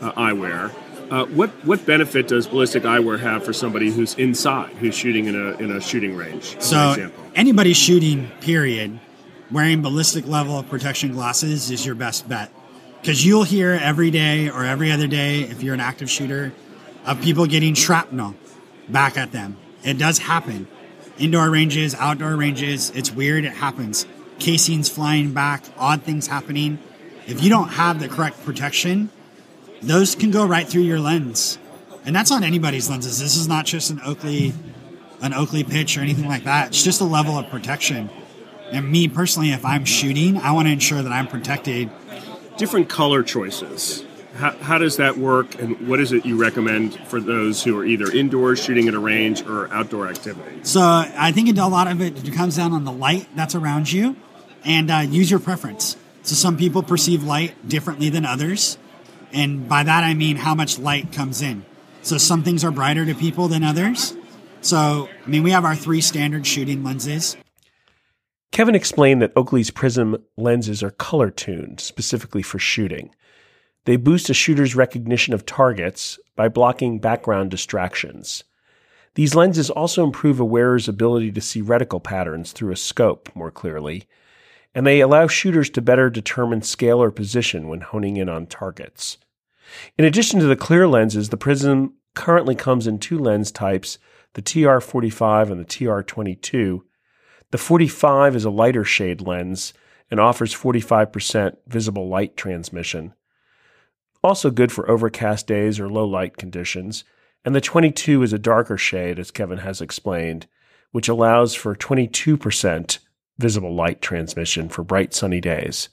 uh, 0.00 0.12
eyewear. 0.12 0.72
Uh, 1.10 1.24
what 1.26 1.50
what 1.64 1.84
benefit 1.86 2.28
does 2.28 2.46
ballistic 2.46 2.84
eyewear 2.84 3.18
have 3.18 3.44
for 3.44 3.52
somebody 3.52 3.90
who's 3.90 4.14
inside, 4.14 4.70
who's 4.74 4.94
shooting 4.94 5.26
in 5.26 5.34
a 5.34 5.56
in 5.56 5.72
a 5.72 5.80
shooting 5.80 6.16
range? 6.16 6.60
So 6.60 7.10
anybody 7.34 7.72
shooting, 7.72 8.28
period, 8.40 9.00
wearing 9.50 9.82
ballistic 9.82 10.26
level 10.26 10.58
of 10.58 10.68
protection 10.68 11.12
glasses 11.12 11.70
is 11.70 11.84
your 11.84 11.96
best 11.96 12.28
bet 12.28 12.52
because 13.00 13.24
you'll 13.24 13.44
hear 13.44 13.70
every 13.70 14.10
day 14.10 14.50
or 14.50 14.64
every 14.64 14.92
other 14.92 15.06
day 15.06 15.40
if 15.40 15.62
you're 15.62 15.74
an 15.74 15.80
active 15.80 16.10
shooter 16.10 16.52
of 17.06 17.20
people 17.22 17.46
getting 17.46 17.74
shrapnel 17.74 18.34
back 18.92 19.16
at 19.16 19.32
them. 19.32 19.56
It 19.84 19.98
does 19.98 20.18
happen. 20.18 20.68
Indoor 21.18 21.50
ranges, 21.50 21.94
outdoor 21.94 22.36
ranges, 22.36 22.90
it's 22.90 23.10
weird. 23.10 23.44
It 23.44 23.52
happens. 23.52 24.06
Casings 24.38 24.88
flying 24.88 25.32
back, 25.32 25.64
odd 25.76 26.02
things 26.02 26.26
happening. 26.26 26.78
If 27.26 27.42
you 27.42 27.50
don't 27.50 27.68
have 27.68 28.00
the 28.00 28.08
correct 28.08 28.44
protection, 28.44 29.10
those 29.82 30.14
can 30.14 30.30
go 30.30 30.46
right 30.46 30.66
through 30.66 30.82
your 30.82 30.98
lens. 30.98 31.58
And 32.04 32.16
that's 32.16 32.30
on 32.30 32.42
anybody's 32.42 32.88
lenses. 32.88 33.20
This 33.20 33.36
is 33.36 33.46
not 33.46 33.66
just 33.66 33.90
an 33.90 34.00
Oakley 34.04 34.54
an 35.22 35.34
Oakley 35.34 35.64
pitch 35.64 35.98
or 35.98 36.00
anything 36.00 36.26
like 36.26 36.44
that. 36.44 36.68
It's 36.68 36.82
just 36.82 37.00
a 37.00 37.04
level 37.04 37.38
of 37.38 37.50
protection. 37.50 38.08
And 38.72 38.90
me 38.90 39.08
personally, 39.08 39.52
if 39.52 39.64
I'm 39.64 39.84
shooting, 39.84 40.38
I 40.38 40.52
want 40.52 40.68
to 40.68 40.72
ensure 40.72 41.02
that 41.02 41.12
I'm 41.12 41.26
protected. 41.26 41.90
Different 42.56 42.88
color 42.88 43.22
choices 43.22 44.04
how, 44.34 44.52
how, 44.52 44.78
does 44.78 44.96
that 44.96 45.18
work, 45.18 45.60
and 45.60 45.88
what 45.88 46.00
is 46.00 46.12
it 46.12 46.24
you 46.24 46.36
recommend 46.36 46.94
for 47.08 47.20
those 47.20 47.62
who 47.62 47.78
are 47.78 47.84
either 47.84 48.10
indoors 48.10 48.62
shooting 48.62 48.88
at 48.88 48.94
a 48.94 48.98
range 48.98 49.42
or 49.42 49.72
outdoor 49.72 50.08
activity? 50.08 50.60
So 50.62 50.80
I 50.80 51.32
think 51.32 51.56
a 51.56 51.66
lot 51.66 51.88
of 51.88 52.00
it 52.00 52.32
comes 52.32 52.56
down 52.56 52.72
on 52.72 52.84
the 52.84 52.92
light 52.92 53.28
that's 53.34 53.54
around 53.54 53.92
you, 53.92 54.16
and 54.64 54.90
uh, 54.90 54.98
use 54.98 55.30
your 55.30 55.40
preference. 55.40 55.96
So 56.22 56.34
some 56.34 56.56
people 56.56 56.82
perceive 56.82 57.24
light 57.24 57.68
differently 57.68 58.08
than 58.08 58.24
others, 58.24 58.78
and 59.32 59.68
by 59.68 59.82
that 59.82 60.04
I 60.04 60.14
mean 60.14 60.36
how 60.36 60.54
much 60.54 60.78
light 60.78 61.12
comes 61.12 61.42
in. 61.42 61.64
So 62.02 62.18
some 62.18 62.42
things 62.42 62.64
are 62.64 62.70
brighter 62.70 63.04
to 63.06 63.14
people 63.14 63.48
than 63.48 63.64
others. 63.64 64.14
So 64.60 65.08
I 65.24 65.28
mean 65.28 65.42
we 65.42 65.50
have 65.50 65.64
our 65.64 65.74
three 65.74 66.00
standard 66.00 66.46
shooting 66.46 66.84
lenses. 66.84 67.36
Kevin 68.52 68.74
explained 68.74 69.22
that 69.22 69.32
Oakley's 69.36 69.70
Prizm 69.70 70.20
lenses 70.36 70.82
are 70.82 70.90
color 70.90 71.30
tuned 71.30 71.80
specifically 71.80 72.42
for 72.42 72.58
shooting. 72.58 73.10
They 73.84 73.96
boost 73.96 74.28
a 74.28 74.34
shooter's 74.34 74.76
recognition 74.76 75.32
of 75.32 75.46
targets 75.46 76.18
by 76.36 76.48
blocking 76.48 76.98
background 76.98 77.50
distractions. 77.50 78.44
These 79.14 79.34
lenses 79.34 79.70
also 79.70 80.04
improve 80.04 80.38
a 80.38 80.44
wearer's 80.44 80.86
ability 80.86 81.32
to 81.32 81.40
see 81.40 81.62
reticle 81.62 82.02
patterns 82.02 82.52
through 82.52 82.72
a 82.72 82.76
scope 82.76 83.30
more 83.34 83.50
clearly, 83.50 84.04
and 84.74 84.86
they 84.86 85.00
allow 85.00 85.26
shooters 85.26 85.70
to 85.70 85.82
better 85.82 86.10
determine 86.10 86.62
scale 86.62 87.02
or 87.02 87.10
position 87.10 87.68
when 87.68 87.80
honing 87.80 88.18
in 88.18 88.28
on 88.28 88.46
targets. 88.46 89.16
In 89.96 90.04
addition 90.04 90.40
to 90.40 90.46
the 90.46 90.56
clear 90.56 90.86
lenses, 90.86 91.30
the 91.30 91.38
Prizm 91.38 91.92
currently 92.14 92.54
comes 92.54 92.86
in 92.86 92.98
two 92.98 93.18
lens 93.18 93.50
types, 93.50 93.98
the 94.34 94.42
TR45 94.42 95.50
and 95.50 95.60
the 95.60 95.64
TR22. 95.64 96.82
The 97.50 97.58
45 97.58 98.36
is 98.36 98.44
a 98.44 98.50
lighter 98.50 98.84
shade 98.84 99.22
lens 99.22 99.72
and 100.10 100.20
offers 100.20 100.54
45% 100.54 101.56
visible 101.66 102.08
light 102.08 102.36
transmission 102.36 103.14
also 104.22 104.50
good 104.50 104.72
for 104.72 104.90
overcast 104.90 105.46
days 105.46 105.80
or 105.80 105.88
low 105.88 106.06
light 106.06 106.36
conditions. 106.36 107.04
And 107.44 107.54
the 107.54 107.60
22 107.60 108.22
is 108.22 108.32
a 108.32 108.38
darker 108.38 108.76
shade, 108.76 109.18
as 109.18 109.30
Kevin 109.30 109.58
has 109.58 109.80
explained, 109.80 110.46
which 110.92 111.08
allows 111.08 111.54
for 111.54 111.74
22% 111.74 112.98
visible 113.38 113.74
light 113.74 114.02
transmission 114.02 114.68
for 114.68 114.84
bright 114.84 115.14
sunny 115.14 115.40
days. 115.40 115.88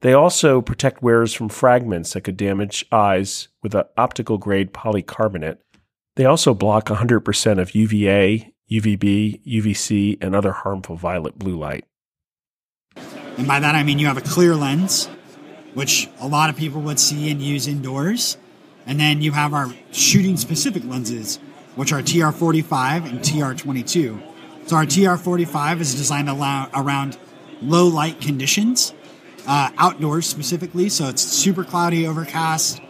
They 0.00 0.12
also 0.12 0.60
protect 0.60 1.02
wearers 1.02 1.32
from 1.32 1.48
fragments 1.48 2.12
that 2.12 2.22
could 2.22 2.36
damage 2.36 2.84
eyes 2.90 3.48
with 3.62 3.74
an 3.74 3.84
optical 3.96 4.36
grade 4.36 4.72
polycarbonate. 4.72 5.58
They 6.16 6.26
also 6.26 6.52
block 6.52 6.86
100% 6.86 7.58
of 7.60 7.74
UVA, 7.74 8.52
UVB, 8.70 9.44
UVC, 9.46 10.18
and 10.20 10.34
other 10.34 10.52
harmful 10.52 10.96
violet 10.96 11.38
blue 11.38 11.56
light. 11.56 11.84
And 13.36 13.46
by 13.46 13.60
that 13.60 13.74
I 13.74 13.82
mean 13.82 13.98
you 13.98 14.06
have 14.06 14.18
a 14.18 14.22
clear 14.22 14.54
lens 14.54 15.08
which 15.74 16.08
a 16.20 16.26
lot 16.26 16.50
of 16.50 16.56
people 16.56 16.80
would 16.80 16.98
see 16.98 17.30
and 17.30 17.42
use 17.42 17.66
indoors. 17.66 18.36
And 18.86 18.98
then 18.98 19.22
you 19.22 19.32
have 19.32 19.52
our 19.52 19.72
shooting 19.92 20.36
specific 20.36 20.84
lenses, 20.84 21.38
which 21.74 21.92
are 21.92 22.00
TR45 22.00 23.08
and 23.08 23.20
TR22. 23.20 24.22
So 24.66 24.76
our 24.76 24.84
TR45 24.84 25.80
is 25.80 25.94
designed 25.94 26.28
around 26.28 27.18
low 27.60 27.86
light 27.86 28.20
conditions, 28.20 28.94
uh, 29.46 29.70
outdoors 29.76 30.26
specifically. 30.26 30.88
So 30.88 31.08
it's 31.08 31.22
super 31.22 31.64
cloudy, 31.64 32.06
overcast. 32.06 32.80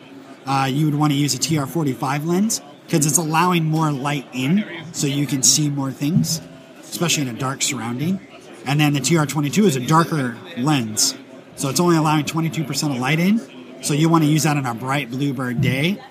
Uh, 0.46 0.68
you 0.70 0.84
would 0.84 0.94
want 0.94 1.12
to 1.12 1.18
use 1.18 1.34
a 1.34 1.38
TR45 1.38 2.26
lens 2.26 2.60
because 2.86 3.06
it's 3.06 3.18
allowing 3.18 3.64
more 3.64 3.90
light 3.90 4.26
in 4.32 4.64
so 4.92 5.06
you 5.06 5.26
can 5.26 5.42
see 5.42 5.70
more 5.70 5.90
things, 5.90 6.40
especially 6.80 7.22
in 7.28 7.34
a 7.34 7.38
dark 7.38 7.62
surrounding. 7.62 8.20
And 8.66 8.78
then 8.78 8.92
the 8.92 9.00
TR22 9.00 9.64
is 9.64 9.76
a 9.76 9.86
darker 9.86 10.36
lens 10.56 11.14
so 11.56 11.68
it's 11.68 11.80
only 11.80 11.96
allowing 11.96 12.24
22% 12.24 12.90
of 12.90 12.98
light 12.98 13.18
in. 13.18 13.82
So 13.82 13.94
you 13.94 14.08
want 14.08 14.24
to 14.24 14.30
use 14.30 14.44
that 14.44 14.56
on 14.56 14.66
a 14.66 14.74
bright 14.74 15.10
bluebird 15.10 15.60
day. 15.60 16.02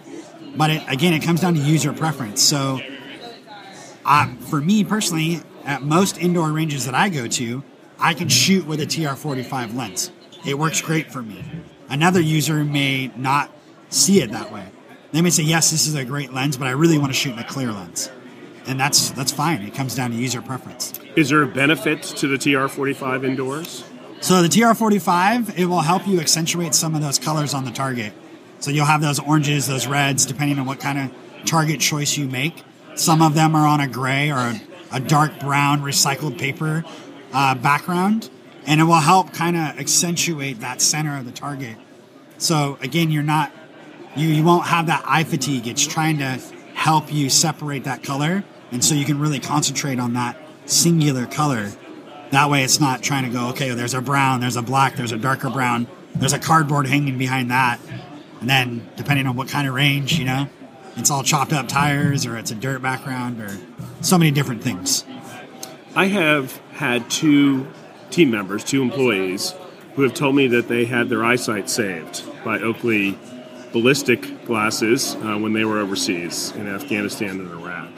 But 0.55 0.69
it, 0.69 0.83
again, 0.87 1.13
it 1.13 1.23
comes 1.23 1.41
down 1.41 1.55
to 1.55 1.59
user 1.59 1.91
preference. 1.93 2.41
So 2.41 2.79
uh, 4.05 4.33
for 4.49 4.61
me 4.61 4.83
personally, 4.83 5.41
at 5.65 5.81
most 5.81 6.17
indoor 6.17 6.51
ranges 6.51 6.85
that 6.85 6.93
I 6.93 7.09
go 7.09 7.27
to, 7.27 7.63
I 7.99 8.13
can 8.13 8.27
shoot 8.27 8.65
with 8.65 8.81
a 8.81 8.85
TR45 8.85 9.75
lens. 9.75 10.11
It 10.45 10.57
works 10.57 10.81
great 10.81 11.11
for 11.11 11.21
me. 11.21 11.43
Another 11.89 12.19
user 12.19 12.63
may 12.63 13.07
not 13.15 13.49
see 13.89 14.21
it 14.21 14.31
that 14.31 14.51
way. 14.51 14.65
They 15.11 15.21
may 15.21 15.29
say, 15.29 15.43
"Yes, 15.43 15.69
this 15.71 15.87
is 15.87 15.95
a 15.95 16.03
great 16.03 16.33
lens, 16.33 16.57
but 16.57 16.67
I 16.67 16.71
really 16.71 16.97
want 16.97 17.13
to 17.13 17.17
shoot 17.17 17.33
in 17.33 17.39
a 17.39 17.43
clear 17.43 17.71
lens," 17.71 18.09
and 18.65 18.79
that's 18.79 19.11
that's 19.11 19.31
fine. 19.31 19.61
It 19.61 19.75
comes 19.75 19.95
down 19.95 20.09
to 20.11 20.17
user 20.17 20.41
preference. 20.41 20.93
Is 21.15 21.29
there 21.29 21.43
a 21.43 21.47
benefit 21.47 22.01
to 22.01 22.27
the 22.27 22.37
TR45 22.37 23.23
indoors? 23.23 23.83
So 24.23 24.41
the 24.41 24.47
TR45, 24.47 25.57
it 25.57 25.65
will 25.65 25.81
help 25.81 26.07
you 26.07 26.21
accentuate 26.21 26.73
some 26.73 26.95
of 26.95 27.01
those 27.01 27.19
colors 27.19 27.53
on 27.53 27.65
the 27.65 27.71
target. 27.71 28.13
So 28.61 28.71
you'll 28.71 28.85
have 28.85 29.01
those 29.01 29.19
oranges, 29.19 29.67
those 29.67 29.85
reds, 29.85 30.25
depending 30.25 30.57
on 30.59 30.65
what 30.65 30.79
kind 30.79 30.97
of 30.97 31.45
target 31.45 31.81
choice 31.81 32.15
you 32.17 32.29
make. 32.29 32.63
Some 32.95 33.21
of 33.21 33.33
them 33.33 33.53
are 33.53 33.67
on 33.67 33.81
a 33.81 33.87
gray 33.89 34.31
or 34.31 34.37
a, 34.37 34.61
a 34.93 35.01
dark 35.01 35.41
brown 35.41 35.81
recycled 35.81 36.39
paper 36.39 36.85
uh, 37.33 37.55
background, 37.55 38.29
and 38.65 38.79
it 38.79 38.85
will 38.85 38.93
help 38.93 39.33
kind 39.33 39.57
of 39.57 39.77
accentuate 39.77 40.61
that 40.61 40.79
center 40.79 41.17
of 41.17 41.25
the 41.25 41.33
target. 41.33 41.75
So 42.37 42.77
again, 42.79 43.11
you're 43.11 43.23
not, 43.23 43.51
you, 44.15 44.29
you 44.29 44.45
won't 44.45 44.67
have 44.67 44.85
that 44.85 45.03
eye 45.05 45.25
fatigue. 45.25 45.67
It's 45.67 45.85
trying 45.85 46.19
to 46.19 46.39
help 46.75 47.11
you 47.11 47.29
separate 47.29 47.83
that 47.83 48.03
color, 48.03 48.45
and 48.71 48.85
so 48.85 48.95
you 48.95 49.03
can 49.03 49.19
really 49.19 49.41
concentrate 49.41 49.99
on 49.99 50.13
that 50.13 50.37
singular 50.65 51.25
color 51.25 51.73
that 52.35 52.49
way, 52.49 52.63
it's 52.63 52.79
not 52.79 53.01
trying 53.03 53.25
to 53.25 53.29
go, 53.29 53.49
okay, 53.49 53.69
there's 53.71 53.93
a 53.93 54.01
brown, 54.01 54.39
there's 54.39 54.55
a 54.55 54.61
black, 54.61 54.95
there's 54.95 55.11
a 55.11 55.17
darker 55.17 55.49
brown. 55.49 55.87
there's 56.15 56.33
a 56.33 56.39
cardboard 56.39 56.87
hanging 56.87 57.17
behind 57.17 57.51
that. 57.51 57.79
And 58.39 58.49
then, 58.49 58.89
depending 58.97 59.25
on 59.27 59.35
what 59.35 59.47
kind 59.47 59.67
of 59.67 59.73
range, 59.73 60.19
you 60.19 60.25
know, 60.25 60.47
it's 60.95 61.09
all 61.09 61.23
chopped 61.23 61.53
up 61.53 61.67
tires 61.67 62.25
or 62.25 62.37
it's 62.37 62.51
a 62.51 62.55
dirt 62.55 62.81
background 62.81 63.41
or 63.41 63.57
so 64.01 64.17
many 64.17 64.31
different 64.31 64.61
things. 64.61 65.05
I 65.95 66.07
have 66.07 66.57
had 66.73 67.09
two 67.09 67.67
team 68.09 68.31
members, 68.31 68.63
two 68.63 68.81
employees, 68.81 69.53
who 69.95 70.01
have 70.01 70.13
told 70.13 70.35
me 70.35 70.47
that 70.47 70.67
they 70.67 70.85
had 70.85 71.09
their 71.09 71.23
eyesight 71.23 71.69
saved 71.69 72.23
by 72.43 72.59
Oakley 72.59 73.17
ballistic 73.71 74.45
glasses 74.45 75.15
uh, 75.15 75.37
when 75.37 75.53
they 75.53 75.65
were 75.65 75.79
overseas 75.79 76.51
in 76.55 76.67
Afghanistan 76.67 77.39
and 77.39 77.51
Iraq. 77.51 77.91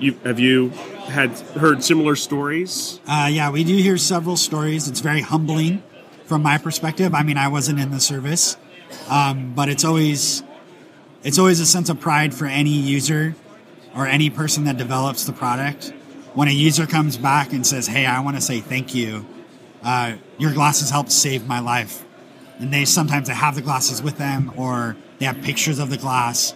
You, 0.00 0.18
have 0.24 0.40
you 0.40 0.70
had 1.08 1.30
heard 1.60 1.84
similar 1.84 2.16
stories? 2.16 3.00
Uh, 3.06 3.28
yeah, 3.30 3.50
we 3.50 3.64
do 3.64 3.76
hear 3.76 3.98
several 3.98 4.36
stories. 4.36 4.88
It's 4.88 5.00
very 5.00 5.20
humbling 5.20 5.82
from 6.24 6.42
my 6.42 6.56
perspective. 6.56 7.14
I 7.14 7.22
mean, 7.22 7.36
I 7.36 7.48
wasn't 7.48 7.80
in 7.80 7.90
the 7.90 8.00
service, 8.00 8.56
um, 9.10 9.52
but 9.54 9.68
it's 9.68 9.84
always 9.84 10.42
it's 11.22 11.38
always 11.38 11.60
a 11.60 11.66
sense 11.66 11.90
of 11.90 12.00
pride 12.00 12.32
for 12.32 12.46
any 12.46 12.70
user 12.70 13.34
or 13.94 14.06
any 14.06 14.30
person 14.30 14.64
that 14.64 14.78
develops 14.78 15.24
the 15.24 15.34
product 15.34 15.92
when 16.32 16.48
a 16.48 16.52
user 16.52 16.86
comes 16.86 17.18
back 17.18 17.52
and 17.52 17.66
says, 17.66 17.86
"Hey, 17.86 18.06
I 18.06 18.20
want 18.20 18.36
to 18.36 18.42
say 18.42 18.60
thank 18.60 18.94
you. 18.94 19.26
Uh, 19.82 20.14
your 20.38 20.54
glasses 20.54 20.88
helped 20.88 21.12
save 21.12 21.46
my 21.46 21.60
life." 21.60 22.06
And 22.58 22.72
they 22.72 22.86
sometimes 22.86 23.28
they 23.28 23.34
have 23.34 23.54
the 23.54 23.62
glasses 23.62 24.02
with 24.02 24.16
them, 24.16 24.50
or 24.56 24.96
they 25.18 25.26
have 25.26 25.42
pictures 25.42 25.78
of 25.78 25.90
the 25.90 25.98
glass. 25.98 26.54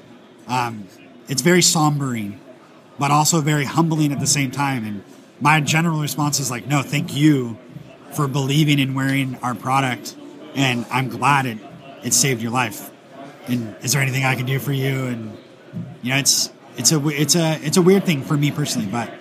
Um, 0.48 0.88
it's 1.28 1.42
very 1.42 1.60
sombering, 1.60 2.38
but 2.98 3.10
also 3.10 3.40
very 3.40 3.64
humbling 3.64 4.12
at 4.12 4.20
the 4.20 4.26
same 4.26 4.50
time. 4.50 4.84
And 4.84 5.02
my 5.40 5.60
general 5.60 6.00
response 6.00 6.40
is 6.40 6.50
like, 6.50 6.66
"No, 6.66 6.82
thank 6.82 7.14
you 7.14 7.58
for 8.12 8.28
believing 8.28 8.78
in 8.78 8.94
wearing 8.94 9.36
our 9.42 9.54
product, 9.54 10.16
and 10.54 10.86
I'm 10.90 11.08
glad 11.08 11.46
it 11.46 11.58
it 12.02 12.14
saved 12.14 12.42
your 12.42 12.52
life." 12.52 12.90
And 13.46 13.74
is 13.82 13.92
there 13.92 14.02
anything 14.02 14.24
I 14.24 14.34
can 14.34 14.46
do 14.46 14.58
for 14.58 14.72
you? 14.72 15.04
And 15.04 15.36
you 16.02 16.10
know, 16.10 16.16
it's 16.16 16.50
it's 16.76 16.92
a 16.92 17.08
it's 17.08 17.36
a 17.36 17.58
it's 17.62 17.76
a 17.76 17.82
weird 17.82 18.04
thing 18.04 18.22
for 18.22 18.36
me 18.36 18.50
personally, 18.50 18.88
but 18.88 19.12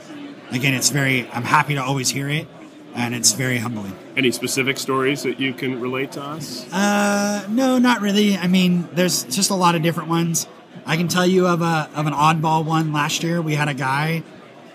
again, 0.51 0.73
it's 0.73 0.89
very. 0.89 1.27
I'm 1.31 1.43
happy 1.43 1.75
to 1.75 1.83
always 1.83 2.09
hear 2.09 2.29
it, 2.29 2.47
and 2.95 3.13
it's 3.13 3.33
very 3.33 3.57
humbling. 3.57 3.95
Any 4.15 4.31
specific 4.31 4.77
stories 4.77 5.23
that 5.23 5.39
you 5.39 5.53
can 5.53 5.81
relate 5.81 6.13
to 6.13 6.21
us? 6.21 6.71
Uh, 6.71 7.45
no, 7.49 7.79
not 7.79 8.01
really. 8.01 8.37
I 8.37 8.47
mean, 8.47 8.87
there's 8.93 9.23
just 9.23 9.49
a 9.49 9.55
lot 9.55 9.75
of 9.75 9.81
different 9.81 10.09
ones. 10.09 10.47
I 10.85 10.97
can 10.97 11.07
tell 11.07 11.25
you 11.25 11.47
of 11.47 11.61
a 11.61 11.89
of 11.95 12.07
an 12.07 12.13
oddball 12.13 12.65
one 12.65 12.91
last 12.93 13.23
year. 13.23 13.41
We 13.41 13.55
had 13.55 13.69
a 13.69 13.73
guy 13.73 14.23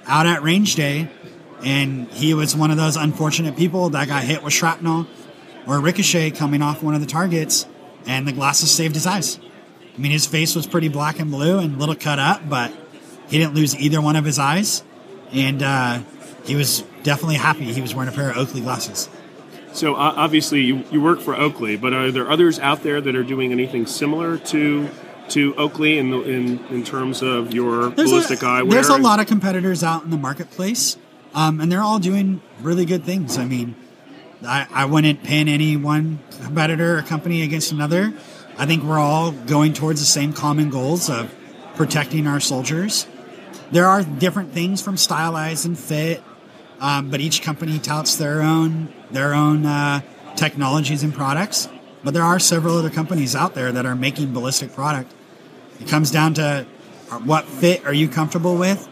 out 0.06 0.26
at 0.26 0.42
range 0.42 0.74
day, 0.74 1.08
and 1.64 2.08
he 2.08 2.34
was 2.34 2.56
one 2.56 2.70
of 2.70 2.76
those 2.76 2.96
unfortunate 2.96 3.56
people 3.56 3.90
that 3.90 4.08
got 4.08 4.24
hit 4.24 4.42
with 4.42 4.52
shrapnel 4.52 5.06
or 5.66 5.80
ricochet 5.80 6.30
coming 6.30 6.62
off 6.62 6.82
one 6.82 6.94
of 6.94 7.00
the 7.00 7.06
targets, 7.06 7.66
and 8.06 8.26
the 8.26 8.32
glasses 8.32 8.70
saved 8.70 8.94
his 8.94 9.06
eyes. 9.06 9.38
I 9.94 10.00
mean, 10.00 10.12
his 10.12 10.26
face 10.26 10.54
was 10.54 10.66
pretty 10.66 10.88
black 10.88 11.18
and 11.18 11.30
blue 11.30 11.58
and 11.58 11.74
a 11.74 11.78
little 11.78 11.94
cut 11.94 12.18
up, 12.18 12.48
but 12.48 12.72
he 13.28 13.36
didn't 13.36 13.54
lose 13.54 13.76
either 13.76 14.00
one 14.00 14.16
of 14.16 14.24
his 14.24 14.38
eyes, 14.38 14.82
and 15.32 15.62
uh, 15.62 16.00
he 16.44 16.56
was 16.56 16.84
definitely 17.02 17.36
happy 17.36 17.64
he 17.64 17.82
was 17.82 17.94
wearing 17.94 18.12
a 18.12 18.16
pair 18.16 18.30
of 18.30 18.36
Oakley 18.38 18.62
glasses. 18.62 19.08
So 19.72 19.94
obviously 19.94 20.62
you, 20.62 20.84
you 20.90 21.00
work 21.00 21.20
for 21.20 21.36
Oakley, 21.36 21.76
but 21.76 21.92
are 21.92 22.10
there 22.10 22.30
others 22.30 22.58
out 22.58 22.82
there 22.82 23.00
that 23.00 23.14
are 23.14 23.22
doing 23.22 23.52
anything 23.52 23.86
similar 23.86 24.38
to 24.38 24.88
to 25.30 25.54
Oakley 25.56 25.98
in 25.98 26.10
the, 26.10 26.20
in, 26.22 26.64
in 26.66 26.84
terms 26.84 27.22
of 27.22 27.52
your 27.52 27.90
There's 27.90 28.10
ballistic 28.10 28.42
a, 28.42 28.46
eyewear? 28.46 28.70
There's 28.70 28.88
a 28.88 28.96
lot 28.96 29.20
of 29.20 29.26
competitors 29.26 29.82
out 29.82 30.04
in 30.04 30.10
the 30.10 30.16
marketplace, 30.16 30.96
um, 31.34 31.60
and 31.60 31.70
they're 31.70 31.82
all 31.82 31.98
doing 31.98 32.40
really 32.60 32.84
good 32.84 33.04
things. 33.04 33.38
I 33.38 33.44
mean, 33.44 33.76
I, 34.44 34.66
I 34.70 34.84
wouldn't 34.84 35.22
pin 35.22 35.48
any 35.48 35.76
one 35.76 36.20
competitor 36.42 36.98
or 36.98 37.02
company 37.02 37.42
against 37.42 37.72
another. 37.72 38.12
I 38.56 38.66
think 38.66 38.82
we're 38.82 38.98
all 38.98 39.32
going 39.32 39.72
towards 39.72 40.00
the 40.00 40.06
same 40.06 40.32
common 40.32 40.70
goals 40.70 41.08
of 41.08 41.34
protecting 41.76 42.26
our 42.26 42.40
soldiers. 42.40 43.06
There 43.70 43.86
are 43.86 44.02
different 44.02 44.52
things 44.52 44.80
from 44.82 44.96
stylized 44.96 45.66
and 45.66 45.78
fit, 45.78 46.22
um, 46.80 47.10
but 47.10 47.20
each 47.20 47.42
company 47.42 47.78
touts 47.78 48.16
their 48.16 48.42
own 48.42 48.92
their 49.10 49.34
own 49.34 49.64
uh, 49.64 50.00
technologies 50.36 51.02
and 51.02 51.14
products. 51.14 51.68
But 52.04 52.14
there 52.14 52.22
are 52.22 52.38
several 52.38 52.78
other 52.78 52.90
companies 52.90 53.34
out 53.34 53.54
there 53.54 53.72
that 53.72 53.84
are 53.84 53.96
making 53.96 54.32
ballistic 54.32 54.72
product. 54.72 55.12
It 55.80 55.88
comes 55.88 56.10
down 56.10 56.34
to 56.34 56.66
what 57.24 57.44
fit 57.46 57.86
are 57.86 57.94
you 57.94 58.08
comfortable 58.08 58.56
with, 58.56 58.86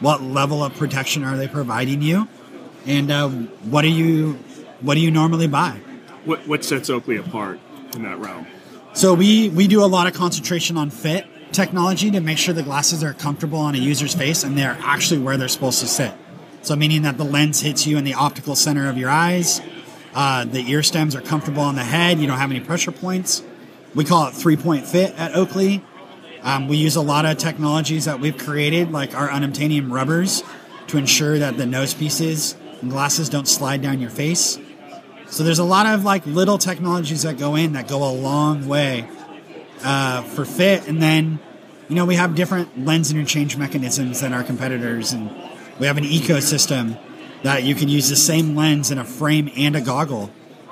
what 0.00 0.22
level 0.22 0.62
of 0.62 0.74
protection 0.74 1.24
are 1.24 1.36
they 1.36 1.48
providing 1.48 2.02
you, 2.02 2.28
and 2.86 3.10
uh, 3.10 3.28
what 3.28 3.82
do 3.82 3.88
you 3.88 4.38
what 4.80 4.94
do 4.94 5.00
you 5.00 5.10
normally 5.10 5.46
buy? 5.46 5.80
What, 6.24 6.46
what 6.48 6.64
sets 6.64 6.90
Oakley 6.90 7.16
apart 7.16 7.60
in 7.94 8.02
that 8.02 8.18
realm? 8.18 8.46
So 8.94 9.14
we 9.14 9.48
we 9.48 9.68
do 9.68 9.84
a 9.84 9.86
lot 9.86 10.06
of 10.06 10.14
concentration 10.14 10.76
on 10.76 10.90
fit 10.90 11.26
technology 11.52 12.10
to 12.10 12.20
make 12.20 12.38
sure 12.38 12.54
the 12.54 12.62
glasses 12.62 13.04
are 13.04 13.12
comfortable 13.12 13.58
on 13.58 13.74
a 13.74 13.78
user's 13.78 14.14
face 14.14 14.42
and 14.42 14.56
they're 14.56 14.78
actually 14.80 15.20
where 15.20 15.36
they're 15.36 15.48
supposed 15.48 15.80
to 15.80 15.86
sit. 15.86 16.12
So 16.62 16.76
meaning 16.76 17.02
that 17.02 17.18
the 17.18 17.24
lens 17.24 17.60
hits 17.60 17.86
you 17.86 17.98
in 17.98 18.04
the 18.04 18.14
optical 18.14 18.54
center 18.56 18.88
of 18.88 18.96
your 18.96 19.10
eyes, 19.10 19.60
uh, 20.14 20.44
the 20.44 20.60
ear 20.70 20.82
stems 20.82 21.14
are 21.14 21.20
comfortable 21.20 21.62
on 21.62 21.74
the 21.74 21.84
head. 21.84 22.18
You 22.20 22.26
don't 22.26 22.38
have 22.38 22.50
any 22.50 22.60
pressure 22.60 22.92
points. 22.92 23.42
We 23.94 24.04
call 24.04 24.28
it 24.28 24.34
three 24.34 24.56
point 24.56 24.86
fit 24.86 25.14
at 25.18 25.34
Oakley. 25.34 25.84
Um, 26.42 26.66
we 26.66 26.76
use 26.76 26.96
a 26.96 27.00
lot 27.00 27.24
of 27.24 27.38
technologies 27.38 28.06
that 28.06 28.18
we've 28.18 28.36
created, 28.36 28.90
like 28.90 29.14
our 29.14 29.28
unobtainium 29.28 29.92
rubbers, 29.92 30.42
to 30.88 30.98
ensure 30.98 31.38
that 31.38 31.56
the 31.56 31.66
nose 31.66 31.94
pieces 31.94 32.56
and 32.80 32.90
glasses 32.90 33.28
don't 33.28 33.46
slide 33.46 33.80
down 33.80 34.00
your 34.00 34.10
face. 34.10 34.58
So 35.26 35.44
there's 35.44 35.60
a 35.60 35.64
lot 35.64 35.86
of 35.86 36.04
like 36.04 36.26
little 36.26 36.58
technologies 36.58 37.22
that 37.22 37.38
go 37.38 37.54
in 37.54 37.72
that 37.72 37.88
go 37.88 38.02
a 38.04 38.12
long 38.12 38.68
way 38.68 39.08
uh, 39.82 40.22
for 40.22 40.44
fit, 40.44 40.88
and 40.88 41.00
then 41.00 41.38
you 41.88 41.94
know 41.94 42.04
we 42.04 42.16
have 42.16 42.34
different 42.34 42.84
lens 42.84 43.10
interchange 43.10 43.56
mechanisms 43.56 44.20
than 44.20 44.32
our 44.32 44.42
competitors, 44.42 45.12
and 45.12 45.30
we 45.78 45.86
have 45.86 45.96
an 45.96 46.04
ecosystem 46.04 46.98
that 47.44 47.62
you 47.62 47.74
can 47.74 47.88
use 47.88 48.08
the 48.08 48.16
same 48.16 48.54
lens 48.54 48.90
in 48.90 48.98
a 48.98 49.04
frame 49.04 49.50
and 49.56 49.74
a 49.74 49.80
goggle, 49.80 50.26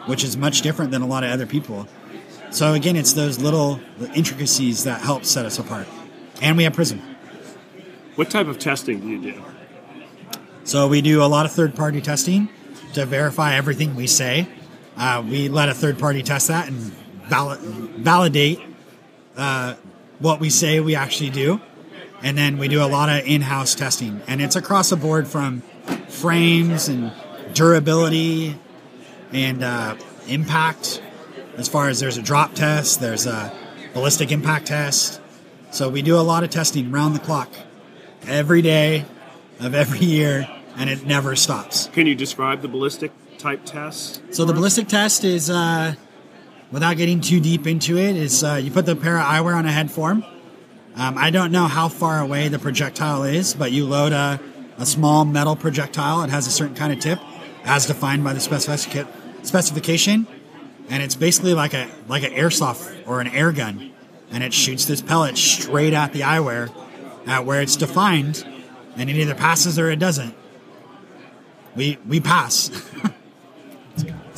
which 0.07 0.25
is 0.25 0.37
much 0.37 0.63
different 0.63 0.91
than 0.91 1.03
a 1.03 1.07
lot 1.07 1.25
of 1.25 1.31
other 1.31 1.47
people. 1.47 1.87
So 2.51 2.75
again, 2.75 2.97
it's 2.97 3.13
those 3.13 3.39
little 3.39 3.81
intricacies 4.15 4.85
that 4.85 5.01
help 5.01 5.25
set 5.25 5.47
us 5.47 5.59
apart, 5.59 5.87
and 6.43 6.57
we 6.57 6.65
have 6.65 6.75
Prizm. 6.75 7.01
What 8.17 8.29
type 8.29 8.49
of 8.49 8.59
testing 8.59 9.01
do 9.01 9.09
you 9.09 9.23
do? 9.23 9.45
So 10.65 10.89
we 10.89 11.01
do 11.01 11.23
a 11.23 11.27
lot 11.27 11.47
of 11.47 11.53
third 11.53 11.75
party 11.75 12.01
testing 12.01 12.49
to 12.95 13.07
verify 13.07 13.55
everything 13.55 13.95
we 13.95 14.07
say. 14.07 14.49
Uh, 14.97 15.25
we 15.27 15.49
let 15.49 15.69
a 15.69 15.75
third 15.75 15.99
party 15.99 16.23
test 16.23 16.49
that 16.49 16.69
and 16.69 16.77
val- 16.77 17.57
validate 17.57 18.61
uh, 19.37 19.75
what 20.19 20.41
we 20.41 20.51
say 20.51 20.81
we 20.81 20.95
actually 20.95 21.31
do. 21.31 21.61
And 22.23 22.37
then 22.37 22.59
we 22.59 22.69
do 22.69 22.83
a 22.83 22.87
lot 22.87 23.09
of 23.09 23.27
in 23.27 23.41
house 23.41 23.75
testing. 23.75 24.21
And 24.27 24.43
it's 24.43 24.57
across 24.57 24.91
the 24.91 24.97
board 24.97 25.27
from 25.27 25.63
frames 26.09 26.89
and 26.89 27.13
durability 27.55 28.59
and 29.33 29.65
uh, 29.65 29.97
impact. 30.29 31.01
As 31.61 31.69
far 31.69 31.91
as 31.91 32.01
there's 32.01 32.17
a 32.17 32.23
drop 32.23 32.55
test, 32.55 33.03
there's 33.03 33.27
a 33.27 33.53
ballistic 33.93 34.33
impact 34.33 34.69
test. 34.69 35.21
So 35.71 35.91
we 35.91 36.01
do 36.01 36.19
a 36.19 36.25
lot 36.25 36.43
of 36.43 36.49
testing 36.49 36.91
round 36.91 37.15
the 37.15 37.19
clock 37.21 37.51
every 38.27 38.63
day 38.63 39.05
of 39.61 39.75
every 39.75 39.99
year, 39.99 40.49
and 40.79 40.89
it 40.89 41.05
never 41.05 41.37
stops. 41.37 41.91
Can 41.93 42.07
you 42.07 42.15
describe 42.15 42.63
the 42.63 42.69
ballistic 42.69 43.13
type 43.37 43.67
test? 43.67 44.23
So 44.31 44.47
the 44.47 44.55
ballistic 44.55 44.89
test 44.89 45.23
is, 45.23 45.51
uh, 45.51 45.97
without 46.73 46.97
getting 46.97 47.21
too 47.21 47.41
deep 47.41 47.67
into 47.67 47.99
it, 47.99 48.17
is 48.17 48.43
uh, 48.43 48.55
you 48.55 48.71
put 48.71 48.87
the 48.87 48.97
pair 48.97 49.19
of 49.19 49.27
eyewear 49.27 49.55
on 49.55 49.67
a 49.67 49.73
head 49.73 49.91
form. 49.91 50.25
Um, 50.97 51.19
I 51.19 51.29
don't 51.29 51.53
know 51.53 51.67
how 51.67 51.91
far 51.91 52.21
away 52.21 52.49
the 52.49 52.59
projectile 52.59 53.25
is, 53.25 53.53
but 53.53 53.71
you 53.71 53.85
load 53.85 54.13
a, 54.15 54.41
a 54.79 54.87
small 54.87 55.27
metal 55.27 55.57
projectile. 55.57 56.23
It 56.23 56.31
has 56.31 56.47
a 56.47 56.51
certain 56.51 56.75
kind 56.75 56.91
of 56.91 57.01
tip, 57.01 57.19
as 57.65 57.85
defined 57.85 58.25
by 58.25 58.33
the 58.33 58.41
specific- 58.41 59.07
specification, 59.43 60.27
and 60.91 61.03
it's 61.03 61.15
basically 61.15 61.55
like 61.55 61.73
a 61.73 61.89
like 62.09 62.25
an 62.25 62.33
airsoft 62.33 63.07
or 63.07 63.21
an 63.21 63.29
air 63.29 63.53
gun, 63.53 63.93
and 64.31 64.45
it 64.45 64.53
shoots 64.53 64.85
this 64.85 65.01
pellet 65.01 65.39
straight 65.39 65.95
at 65.95 66.13
the 66.13 66.21
eyewear, 66.21 66.71
at 67.27 67.47
where 67.47 67.63
it's 67.63 67.77
defined, 67.77 68.45
and 68.97 69.09
it 69.09 69.17
either 69.17 69.35
passes 69.35 69.79
or 69.79 69.91
it 69.91 69.99
doesn't. 69.99 70.35
We 71.75 71.99
we 72.07 72.21
pass. 72.21 72.71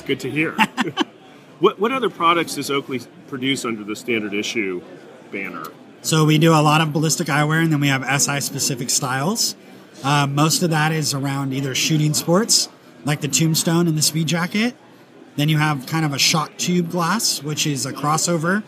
It's 0.02 0.08
good 0.08 0.20
to 0.20 0.30
hear. 0.30 0.52
what, 1.60 1.78
what 1.78 1.92
other 1.92 2.10
products 2.10 2.56
does 2.56 2.72
Oakley 2.72 3.02
produce 3.28 3.64
under 3.64 3.84
the 3.84 3.94
standard 3.94 4.34
issue 4.34 4.82
banner? 5.30 5.64
So 6.00 6.24
we 6.24 6.38
do 6.38 6.50
a 6.50 6.58
lot 6.60 6.80
of 6.80 6.92
ballistic 6.92 7.28
eyewear, 7.28 7.62
and 7.62 7.72
then 7.72 7.78
we 7.78 7.86
have 7.86 8.02
SI 8.20 8.40
specific 8.40 8.90
styles. 8.90 9.54
Uh, 10.02 10.26
most 10.26 10.64
of 10.64 10.70
that 10.70 10.90
is 10.90 11.14
around 11.14 11.52
either 11.52 11.72
shooting 11.76 12.14
sports, 12.14 12.68
like 13.04 13.20
the 13.20 13.28
Tombstone 13.28 13.86
and 13.86 13.96
the 13.96 14.02
Speed 14.02 14.26
Jacket. 14.26 14.74
Then 15.36 15.48
you 15.48 15.58
have 15.58 15.86
kind 15.86 16.04
of 16.04 16.12
a 16.12 16.18
shock 16.18 16.56
tube 16.58 16.90
glass, 16.90 17.42
which 17.42 17.66
is 17.66 17.86
a 17.86 17.92
crossover 17.92 18.62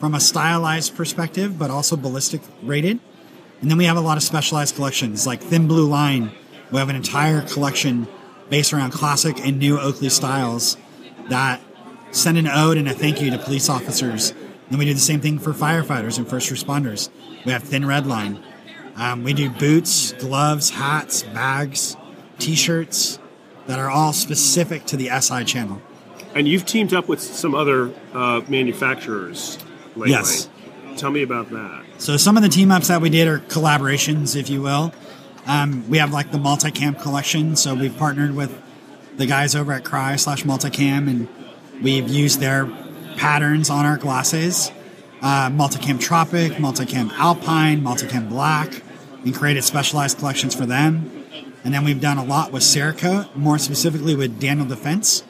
from 0.00 0.14
a 0.14 0.20
stylized 0.20 0.96
perspective, 0.96 1.58
but 1.58 1.70
also 1.70 1.96
ballistic 1.96 2.40
rated. 2.62 3.00
And 3.60 3.70
then 3.70 3.78
we 3.78 3.84
have 3.84 3.96
a 3.96 4.00
lot 4.00 4.16
of 4.16 4.22
specialized 4.22 4.76
collections, 4.76 5.26
like 5.26 5.40
Thin 5.40 5.66
Blue 5.66 5.86
Line. 5.86 6.30
We 6.70 6.78
have 6.78 6.88
an 6.88 6.96
entire 6.96 7.42
collection 7.42 8.06
based 8.48 8.72
around 8.72 8.92
classic 8.92 9.44
and 9.44 9.58
new 9.58 9.78
Oakley 9.78 10.08
styles 10.08 10.76
that 11.28 11.60
send 12.10 12.38
an 12.38 12.46
ode 12.46 12.76
and 12.76 12.88
a 12.88 12.92
thank 12.92 13.20
you 13.20 13.30
to 13.30 13.38
police 13.38 13.68
officers. 13.68 14.32
And 14.70 14.78
we 14.78 14.84
do 14.84 14.94
the 14.94 15.00
same 15.00 15.20
thing 15.20 15.38
for 15.38 15.52
firefighters 15.52 16.18
and 16.18 16.28
first 16.28 16.50
responders. 16.50 17.08
We 17.44 17.52
have 17.52 17.62
Thin 17.62 17.86
Red 17.86 18.06
Line. 18.06 18.42
Um, 18.96 19.22
we 19.22 19.32
do 19.32 19.50
boots, 19.50 20.12
gloves, 20.12 20.70
hats, 20.70 21.22
bags, 21.22 21.96
t-shirts 22.38 23.18
that 23.66 23.78
are 23.78 23.90
all 23.90 24.12
specific 24.12 24.84
to 24.86 24.96
the 24.96 25.08
SI 25.20 25.44
channel. 25.44 25.80
And 26.36 26.46
you've 26.46 26.66
teamed 26.66 26.92
up 26.92 27.08
with 27.08 27.20
some 27.20 27.54
other 27.54 27.94
uh, 28.12 28.42
manufacturers 28.46 29.58
lately. 29.96 30.10
Yes. 30.10 30.50
Tell 30.98 31.10
me 31.10 31.22
about 31.22 31.48
that. 31.48 31.84
So 31.96 32.18
some 32.18 32.36
of 32.36 32.42
the 32.42 32.50
team 32.50 32.70
ups 32.70 32.88
that 32.88 33.00
we 33.00 33.08
did 33.08 33.26
are 33.26 33.38
collaborations, 33.38 34.36
if 34.36 34.50
you 34.50 34.60
will. 34.60 34.92
Um, 35.46 35.88
we 35.88 35.96
have 35.96 36.12
like 36.12 36.32
the 36.32 36.38
multicam 36.38 37.00
collection. 37.00 37.56
So 37.56 37.74
we've 37.74 37.96
partnered 37.96 38.36
with 38.36 38.62
the 39.16 39.24
guys 39.24 39.54
over 39.54 39.72
at 39.72 39.84
Crye 39.84 40.20
slash 40.20 40.42
multicam, 40.42 41.08
and 41.08 41.26
we've 41.82 42.06
used 42.06 42.38
their 42.40 42.66
patterns 43.16 43.70
on 43.70 43.86
our 43.86 43.96
glasses. 43.96 44.70
Uh, 45.22 45.48
multicam 45.48 45.98
Tropic, 45.98 46.52
multicam 46.52 47.10
Alpine, 47.12 47.80
multicam 47.80 48.28
Black, 48.28 48.82
and 49.24 49.34
created 49.34 49.64
specialized 49.64 50.18
collections 50.18 50.54
for 50.54 50.66
them. 50.66 51.10
And 51.64 51.72
then 51.72 51.82
we've 51.82 52.00
done 52.00 52.18
a 52.18 52.24
lot 52.24 52.52
with 52.52 52.62
Cerakote, 52.62 53.34
more 53.34 53.56
specifically 53.56 54.14
with 54.14 54.38
Daniel 54.38 54.66
Defense. 54.66 55.24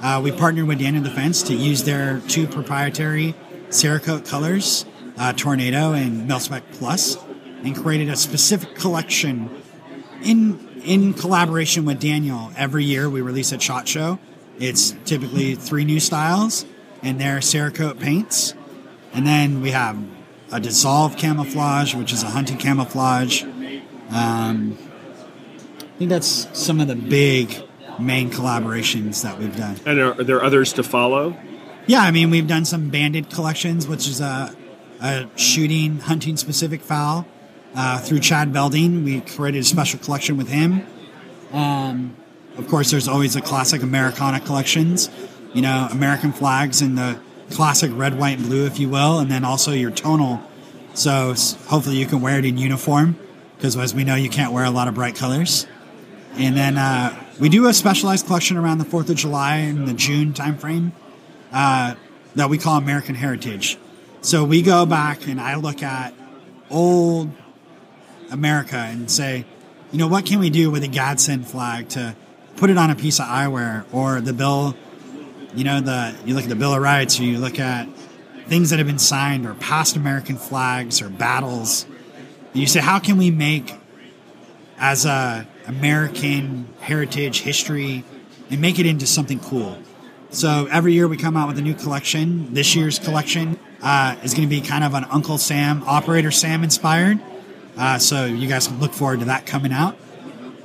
Uh, 0.00 0.18
we 0.24 0.32
partnered 0.32 0.66
with 0.66 0.78
Daniel 0.78 1.04
Defense 1.04 1.42
to 1.42 1.54
use 1.54 1.84
their 1.84 2.20
two 2.26 2.46
proprietary 2.46 3.34
Cerakote 3.68 4.26
colors, 4.26 4.86
uh, 5.18 5.34
Tornado 5.34 5.92
and 5.92 6.28
Milspec 6.28 6.62
Plus, 6.72 7.18
and 7.62 7.76
created 7.76 8.08
a 8.08 8.16
specific 8.16 8.74
collection 8.74 9.50
in 10.22 10.70
in 10.84 11.12
collaboration 11.12 11.84
with 11.84 12.00
Daniel. 12.00 12.50
Every 12.56 12.84
year 12.84 13.10
we 13.10 13.20
release 13.20 13.52
a 13.52 13.60
Shot 13.60 13.86
Show. 13.86 14.18
It's 14.58 14.92
typically 15.04 15.54
three 15.54 15.84
new 15.84 16.00
styles, 16.00 16.64
and 17.02 17.20
they're 17.20 17.40
Cerakote 17.40 18.00
paints. 18.00 18.54
And 19.12 19.26
then 19.26 19.60
we 19.60 19.72
have 19.72 19.98
a 20.50 20.60
dissolve 20.60 21.18
camouflage, 21.18 21.94
which 21.94 22.12
is 22.14 22.22
a 22.22 22.30
hunting 22.30 22.56
camouflage. 22.56 23.42
Um, 23.42 24.78
I 25.78 25.98
think 25.98 26.08
that's 26.08 26.48
some 26.58 26.80
of 26.80 26.88
the 26.88 26.96
big 26.96 27.62
main 28.00 28.30
collaborations 28.30 29.22
that 29.22 29.38
we've 29.38 29.56
done. 29.56 29.76
And 29.86 30.00
are, 30.00 30.20
are 30.20 30.24
there 30.24 30.42
others 30.42 30.72
to 30.74 30.82
follow? 30.82 31.36
Yeah, 31.86 32.00
I 32.00 32.10
mean, 32.10 32.30
we've 32.30 32.46
done 32.46 32.64
some 32.64 32.90
banded 32.90 33.30
collections, 33.30 33.88
which 33.88 34.06
is 34.06 34.20
a, 34.20 34.54
a 35.00 35.26
shooting, 35.36 35.98
hunting 35.98 36.36
specific 36.36 36.82
fowl. 36.82 37.26
Uh, 37.74 37.98
through 37.98 38.20
Chad 38.20 38.52
Belding, 38.52 39.04
we 39.04 39.20
created 39.20 39.60
a 39.60 39.64
special 39.64 39.98
collection 40.00 40.36
with 40.36 40.48
him. 40.48 40.86
Um, 41.52 42.16
of 42.58 42.68
course, 42.68 42.90
there's 42.90 43.08
always 43.08 43.34
the 43.34 43.40
classic 43.40 43.82
Americana 43.82 44.40
collections, 44.40 45.08
you 45.54 45.62
know, 45.62 45.88
American 45.90 46.32
flags 46.32 46.82
in 46.82 46.96
the 46.96 47.18
classic 47.50 47.90
red, 47.94 48.18
white, 48.18 48.38
and 48.38 48.46
blue, 48.46 48.66
if 48.66 48.78
you 48.78 48.88
will, 48.88 49.18
and 49.18 49.30
then 49.30 49.44
also 49.44 49.72
your 49.72 49.90
tonal. 49.90 50.40
So 50.94 51.34
hopefully 51.68 51.96
you 51.96 52.06
can 52.06 52.20
wear 52.20 52.38
it 52.38 52.44
in 52.44 52.58
uniform, 52.58 53.16
because 53.56 53.76
as 53.76 53.94
we 53.94 54.04
know, 54.04 54.16
you 54.16 54.28
can't 54.28 54.52
wear 54.52 54.64
a 54.64 54.70
lot 54.70 54.88
of 54.88 54.94
bright 54.94 55.14
colors. 55.14 55.66
And 56.34 56.56
then 56.56 56.78
uh, 56.78 57.14
we 57.38 57.48
do 57.48 57.66
a 57.66 57.74
specialized 57.74 58.26
collection 58.26 58.56
around 58.56 58.78
the 58.78 58.84
4th 58.84 59.10
of 59.10 59.16
July 59.16 59.56
and 59.56 59.86
the 59.86 59.92
June 59.92 60.32
timeframe 60.32 60.92
uh, 61.52 61.94
that 62.36 62.48
we 62.48 62.58
call 62.58 62.76
American 62.76 63.14
Heritage. 63.14 63.78
So 64.22 64.44
we 64.44 64.62
go 64.62 64.86
back 64.86 65.26
and 65.26 65.40
I 65.40 65.56
look 65.56 65.82
at 65.82 66.14
old 66.70 67.30
America 68.30 68.76
and 68.76 69.10
say, 69.10 69.44
you 69.92 69.98
know, 69.98 70.06
what 70.06 70.26
can 70.26 70.38
we 70.38 70.50
do 70.50 70.70
with 70.70 70.84
a 70.84 70.88
Gadsden 70.88 71.42
flag 71.42 71.88
to 71.90 72.14
put 72.56 72.70
it 72.70 72.78
on 72.78 72.90
a 72.90 72.94
piece 72.94 73.18
of 73.18 73.26
eyewear 73.26 73.84
or 73.92 74.20
the 74.20 74.32
bill, 74.32 74.76
you 75.54 75.64
know, 75.64 75.80
the 75.80 76.14
you 76.24 76.34
look 76.34 76.44
at 76.44 76.50
the 76.50 76.56
Bill 76.56 76.74
of 76.74 76.82
Rights 76.82 77.18
or 77.18 77.24
you 77.24 77.38
look 77.38 77.58
at 77.58 77.88
things 78.46 78.70
that 78.70 78.78
have 78.78 78.86
been 78.86 78.98
signed 78.98 79.46
or 79.46 79.54
past 79.54 79.96
American 79.96 80.36
flags 80.36 81.00
or 81.00 81.08
battles. 81.08 81.86
And 82.52 82.56
you 82.56 82.66
say, 82.66 82.80
how 82.80 82.98
can 82.98 83.16
we 83.16 83.30
make 83.30 83.74
as 84.78 85.06
a 85.06 85.46
American 85.66 86.68
heritage 86.80 87.40
history 87.40 88.04
and 88.50 88.60
make 88.60 88.78
it 88.78 88.86
into 88.86 89.06
something 89.06 89.40
cool? 89.40 89.78
So 90.30 90.68
every 90.70 90.92
year 90.92 91.08
we 91.08 91.16
come 91.16 91.36
out 91.36 91.48
with 91.48 91.58
a 91.58 91.62
new 91.62 91.74
collection. 91.74 92.54
This 92.54 92.76
year's 92.76 92.98
collection 92.98 93.58
uh, 93.82 94.16
is 94.22 94.34
going 94.34 94.48
to 94.48 94.54
be 94.54 94.60
kind 94.60 94.84
of 94.84 94.94
an 94.94 95.04
Uncle 95.10 95.38
Sam, 95.38 95.82
Operator 95.84 96.30
Sam 96.30 96.62
inspired. 96.62 97.18
Uh, 97.76 97.98
so 97.98 98.26
you 98.26 98.48
guys 98.48 98.68
can 98.68 98.78
look 98.78 98.92
forward 98.92 99.20
to 99.20 99.24
that 99.26 99.46
coming 99.46 99.72
out. 99.72 99.96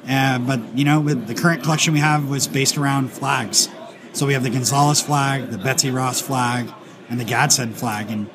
Uh, 0.08 0.38
but 0.39 0.60
you 0.77 0.86
know, 0.86 0.99
with 0.99 1.27
the 1.27 1.34
current 1.34 1.63
collection 1.63 1.93
we 1.93 1.99
have 1.99 2.29
was 2.29 2.47
based 2.47 2.77
around 2.77 3.12
flags. 3.12 3.69
So 4.13 4.25
we 4.25 4.34
have 4.34 4.43
the 4.43 4.49
Gonzales 4.49 5.01
flag, 5.01 5.49
the 5.49 5.58
Betsy 5.58 5.89
Ross 5.89 6.21
flag, 6.21 6.71
and 7.10 7.19
the 7.19 7.25
Gadsden 7.25 7.73
flag, 7.73 8.10
and 8.12 8.29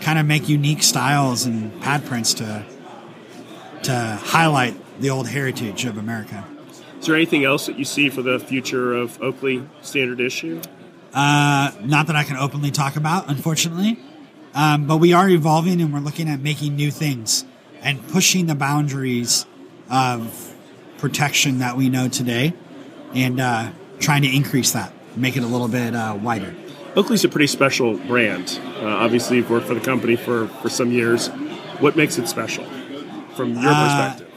kind 0.00 0.18
of 0.18 0.26
make 0.26 0.48
unique 0.48 0.82
styles 0.82 1.46
and 1.46 1.80
pad 1.80 2.04
prints 2.04 2.34
to 2.34 2.66
to 3.84 4.18
highlight 4.22 4.76
the 5.00 5.10
old 5.10 5.28
heritage 5.28 5.84
of 5.84 5.96
America. 5.98 6.44
Is 7.00 7.06
there 7.06 7.16
anything 7.16 7.44
else 7.44 7.66
that 7.66 7.78
you 7.78 7.84
see 7.84 8.08
for 8.10 8.22
the 8.22 8.38
future 8.38 8.94
of 8.94 9.20
Oakley 9.20 9.68
Standard 9.82 10.20
Issue? 10.20 10.60
Uh, 11.12 11.72
not 11.82 12.06
that 12.06 12.16
I 12.16 12.22
can 12.24 12.36
openly 12.36 12.70
talk 12.70 12.96
about, 12.96 13.28
unfortunately. 13.28 13.98
Um, 14.54 14.86
but 14.86 14.98
we 14.98 15.12
are 15.12 15.28
evolving 15.28 15.80
and 15.80 15.92
we're 15.92 16.00
looking 16.00 16.28
at 16.28 16.40
making 16.40 16.76
new 16.76 16.90
things 16.90 17.44
and 17.80 18.06
pushing 18.08 18.46
the 18.46 18.54
boundaries 18.54 19.46
of 19.90 20.54
protection 20.98 21.58
that 21.58 21.76
we 21.76 21.88
know 21.88 22.08
today 22.08 22.52
and 23.14 23.40
uh, 23.40 23.72
trying 23.98 24.22
to 24.22 24.28
increase 24.34 24.72
that, 24.72 24.92
make 25.16 25.36
it 25.36 25.42
a 25.42 25.46
little 25.46 25.68
bit 25.68 25.94
uh, 25.94 26.16
wider. 26.20 26.54
Oakley's 26.94 27.24
a 27.24 27.28
pretty 27.28 27.46
special 27.46 27.96
brand. 27.96 28.60
Uh, 28.76 28.84
obviously, 28.86 29.38
you've 29.38 29.50
worked 29.50 29.66
for 29.66 29.74
the 29.74 29.80
company 29.80 30.16
for, 30.16 30.46
for 30.48 30.68
some 30.68 30.92
years. 30.92 31.28
What 31.80 31.96
makes 31.96 32.18
it 32.18 32.28
special 32.28 32.64
from 33.34 33.54
your 33.54 33.72
Uh, 33.72 33.84
perspective? 34.14 34.31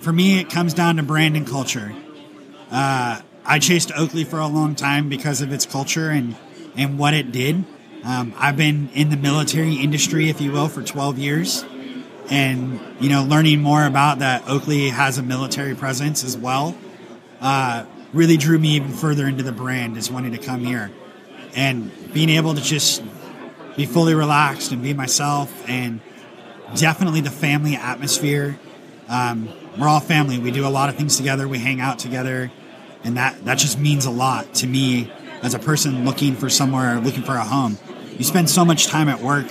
For 0.00 0.12
me, 0.12 0.40
it 0.40 0.50
comes 0.50 0.74
down 0.74 0.96
to 0.96 1.02
brand 1.02 1.36
and 1.36 1.46
culture. 1.46 1.94
Uh, 2.70 3.20
I 3.44 3.58
chased 3.58 3.90
Oakley 3.96 4.24
for 4.24 4.38
a 4.38 4.46
long 4.46 4.74
time 4.74 5.08
because 5.08 5.40
of 5.40 5.52
its 5.52 5.66
culture 5.66 6.10
and, 6.10 6.36
and 6.76 6.98
what 6.98 7.14
it 7.14 7.32
did. 7.32 7.64
Um, 8.04 8.32
I've 8.36 8.56
been 8.56 8.90
in 8.94 9.10
the 9.10 9.16
military 9.16 9.74
industry, 9.74 10.28
if 10.28 10.40
you 10.40 10.52
will, 10.52 10.68
for 10.68 10.82
12 10.82 11.18
years. 11.18 11.64
And, 12.30 12.80
you 13.00 13.08
know, 13.08 13.24
learning 13.24 13.60
more 13.60 13.84
about 13.84 14.18
that 14.20 14.48
Oakley 14.48 14.90
has 14.90 15.18
a 15.18 15.22
military 15.22 15.74
presence 15.74 16.22
as 16.22 16.36
well 16.36 16.76
uh, 17.40 17.84
really 18.12 18.36
drew 18.36 18.58
me 18.58 18.70
even 18.76 18.92
further 18.92 19.26
into 19.26 19.42
the 19.42 19.52
brand 19.52 19.96
is 19.96 20.10
wanting 20.10 20.32
to 20.32 20.38
come 20.38 20.64
here. 20.64 20.90
And 21.54 21.90
being 22.12 22.30
able 22.30 22.54
to 22.54 22.60
just 22.60 23.02
be 23.76 23.86
fully 23.86 24.14
relaxed 24.14 24.72
and 24.72 24.82
be 24.82 24.92
myself 24.92 25.68
and 25.68 26.00
definitely 26.74 27.20
the 27.20 27.30
family 27.30 27.76
atmosphere. 27.76 28.58
Um, 29.08 29.48
we're 29.78 29.88
all 29.88 30.00
family. 30.00 30.38
We 30.38 30.50
do 30.50 30.66
a 30.66 30.68
lot 30.68 30.88
of 30.88 30.96
things 30.96 31.16
together. 31.16 31.46
We 31.46 31.58
hang 31.58 31.80
out 31.80 31.98
together, 31.98 32.50
and 33.04 33.16
that 33.16 33.44
that 33.44 33.58
just 33.58 33.78
means 33.78 34.06
a 34.06 34.10
lot 34.10 34.54
to 34.54 34.66
me 34.66 35.10
as 35.42 35.54
a 35.54 35.58
person 35.58 36.04
looking 36.04 36.34
for 36.34 36.48
somewhere, 36.48 37.00
looking 37.00 37.22
for 37.22 37.36
a 37.36 37.44
home. 37.44 37.78
You 38.16 38.24
spend 38.24 38.50
so 38.50 38.64
much 38.64 38.86
time 38.86 39.08
at 39.08 39.20
work. 39.20 39.46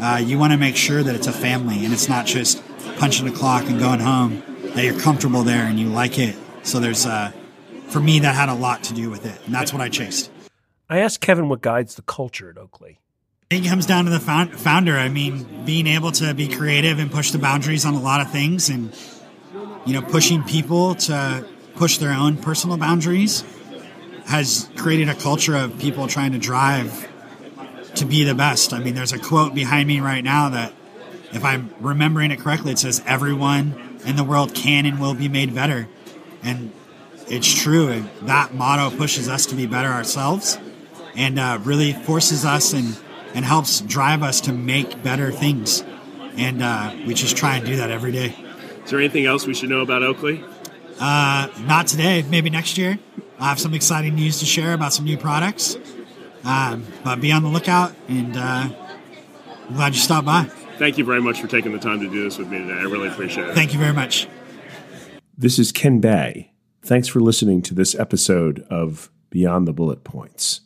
Uh, 0.00 0.22
you 0.24 0.38
want 0.38 0.52
to 0.52 0.58
make 0.58 0.76
sure 0.76 1.02
that 1.02 1.14
it's 1.14 1.26
a 1.26 1.32
family 1.32 1.84
and 1.84 1.92
it's 1.92 2.08
not 2.08 2.24
just 2.24 2.62
punching 2.96 3.26
the 3.26 3.32
clock 3.32 3.68
and 3.68 3.78
going 3.78 4.00
home. 4.00 4.42
That 4.74 4.84
you're 4.84 4.98
comfortable 4.98 5.42
there 5.42 5.64
and 5.64 5.78
you 5.78 5.88
like 5.88 6.18
it. 6.18 6.36
So 6.62 6.78
there's, 6.78 7.04
uh, 7.04 7.32
for 7.88 8.00
me, 8.00 8.20
that 8.20 8.34
had 8.34 8.48
a 8.48 8.54
lot 8.54 8.84
to 8.84 8.94
do 8.94 9.10
with 9.10 9.26
it, 9.26 9.38
and 9.44 9.54
that's 9.54 9.72
what 9.72 9.82
I 9.82 9.88
chased. 9.88 10.30
I 10.88 10.98
asked 10.98 11.20
Kevin 11.20 11.48
what 11.48 11.60
guides 11.60 11.96
the 11.96 12.02
culture 12.02 12.50
at 12.50 12.56
Oakley. 12.56 13.00
I 13.50 13.54
think 13.54 13.66
it 13.66 13.68
comes 13.68 13.84
down 13.84 14.04
to 14.04 14.10
the 14.10 14.20
found, 14.20 14.58
founder. 14.58 14.96
I 14.96 15.08
mean, 15.08 15.64
being 15.64 15.86
able 15.86 16.12
to 16.12 16.34
be 16.34 16.48
creative 16.48 16.98
and 16.98 17.10
push 17.10 17.32
the 17.32 17.38
boundaries 17.38 17.84
on 17.84 17.94
a 17.94 18.00
lot 18.00 18.20
of 18.20 18.30
things, 18.30 18.68
and 18.68 18.94
you 19.86 19.94
know, 19.94 20.02
pushing 20.02 20.42
people 20.42 20.94
to 20.94 21.46
push 21.74 21.98
their 21.98 22.12
own 22.12 22.36
personal 22.36 22.76
boundaries 22.76 23.44
has 24.26 24.68
created 24.76 25.08
a 25.08 25.14
culture 25.14 25.56
of 25.56 25.78
people 25.78 26.06
trying 26.06 26.32
to 26.32 26.38
drive 26.38 27.08
to 27.94 28.04
be 28.04 28.24
the 28.24 28.34
best. 28.34 28.72
I 28.72 28.78
mean, 28.78 28.94
there's 28.94 29.12
a 29.12 29.18
quote 29.18 29.54
behind 29.54 29.88
me 29.88 30.00
right 30.00 30.22
now 30.22 30.50
that, 30.50 30.72
if 31.32 31.44
I'm 31.44 31.74
remembering 31.80 32.30
it 32.30 32.40
correctly, 32.40 32.72
it 32.72 32.78
says, 32.78 33.02
"Everyone 33.06 33.98
in 34.04 34.16
the 34.16 34.24
world 34.24 34.54
can 34.54 34.86
and 34.86 35.00
will 35.00 35.14
be 35.14 35.28
made 35.28 35.54
better," 35.54 35.88
and 36.42 36.72
it's 37.28 37.52
true. 37.52 37.88
And 37.88 38.10
that 38.22 38.54
motto 38.54 38.96
pushes 38.96 39.28
us 39.28 39.46
to 39.46 39.54
be 39.54 39.66
better 39.66 39.88
ourselves, 39.88 40.58
and 41.16 41.38
uh, 41.38 41.58
really 41.62 41.92
forces 41.92 42.44
us 42.44 42.72
and 42.72 42.96
and 43.34 43.44
helps 43.44 43.80
drive 43.80 44.22
us 44.22 44.40
to 44.42 44.52
make 44.52 45.02
better 45.02 45.30
things. 45.30 45.84
And 46.36 46.62
uh, 46.62 46.94
we 47.06 47.14
just 47.14 47.36
try 47.36 47.56
and 47.56 47.66
do 47.66 47.76
that 47.76 47.90
every 47.90 48.12
day. 48.12 48.34
Is 48.84 48.90
there 48.90 48.98
anything 48.98 49.26
else 49.26 49.46
we 49.46 49.54
should 49.54 49.68
know 49.68 49.80
about 49.80 50.02
Oakley? 50.02 50.44
Uh, 50.98 51.48
not 51.60 51.86
today, 51.86 52.24
maybe 52.28 52.50
next 52.50 52.76
year. 52.76 52.98
I'll 53.38 53.48
have 53.48 53.60
some 53.60 53.74
exciting 53.74 54.14
news 54.14 54.38
to 54.40 54.44
share 54.44 54.74
about 54.74 54.92
some 54.92 55.04
new 55.04 55.16
products. 55.16 55.76
Um, 56.44 56.86
but 57.04 57.20
be 57.20 57.32
on 57.32 57.42
the 57.42 57.48
lookout, 57.48 57.94
and 58.08 58.36
uh, 58.36 58.68
I'm 59.68 59.74
glad 59.74 59.94
you 59.94 60.00
stopped 60.00 60.26
by. 60.26 60.44
Thank 60.78 60.96
you 60.96 61.04
very 61.04 61.20
much 61.20 61.40
for 61.40 61.46
taking 61.46 61.72
the 61.72 61.78
time 61.78 62.00
to 62.00 62.08
do 62.08 62.24
this 62.24 62.38
with 62.38 62.48
me 62.48 62.58
today. 62.58 62.78
I 62.80 62.84
really 62.84 63.08
appreciate 63.08 63.48
it. 63.48 63.54
Thank 63.54 63.74
you 63.74 63.78
very 63.78 63.92
much. 63.92 64.26
This 65.36 65.58
is 65.58 65.72
Ken 65.72 66.00
Bay. 66.00 66.52
Thanks 66.82 67.08
for 67.08 67.20
listening 67.20 67.60
to 67.62 67.74
this 67.74 67.94
episode 67.94 68.66
of 68.70 69.10
Beyond 69.28 69.68
the 69.68 69.72
Bullet 69.72 70.02
Points. 70.04 70.62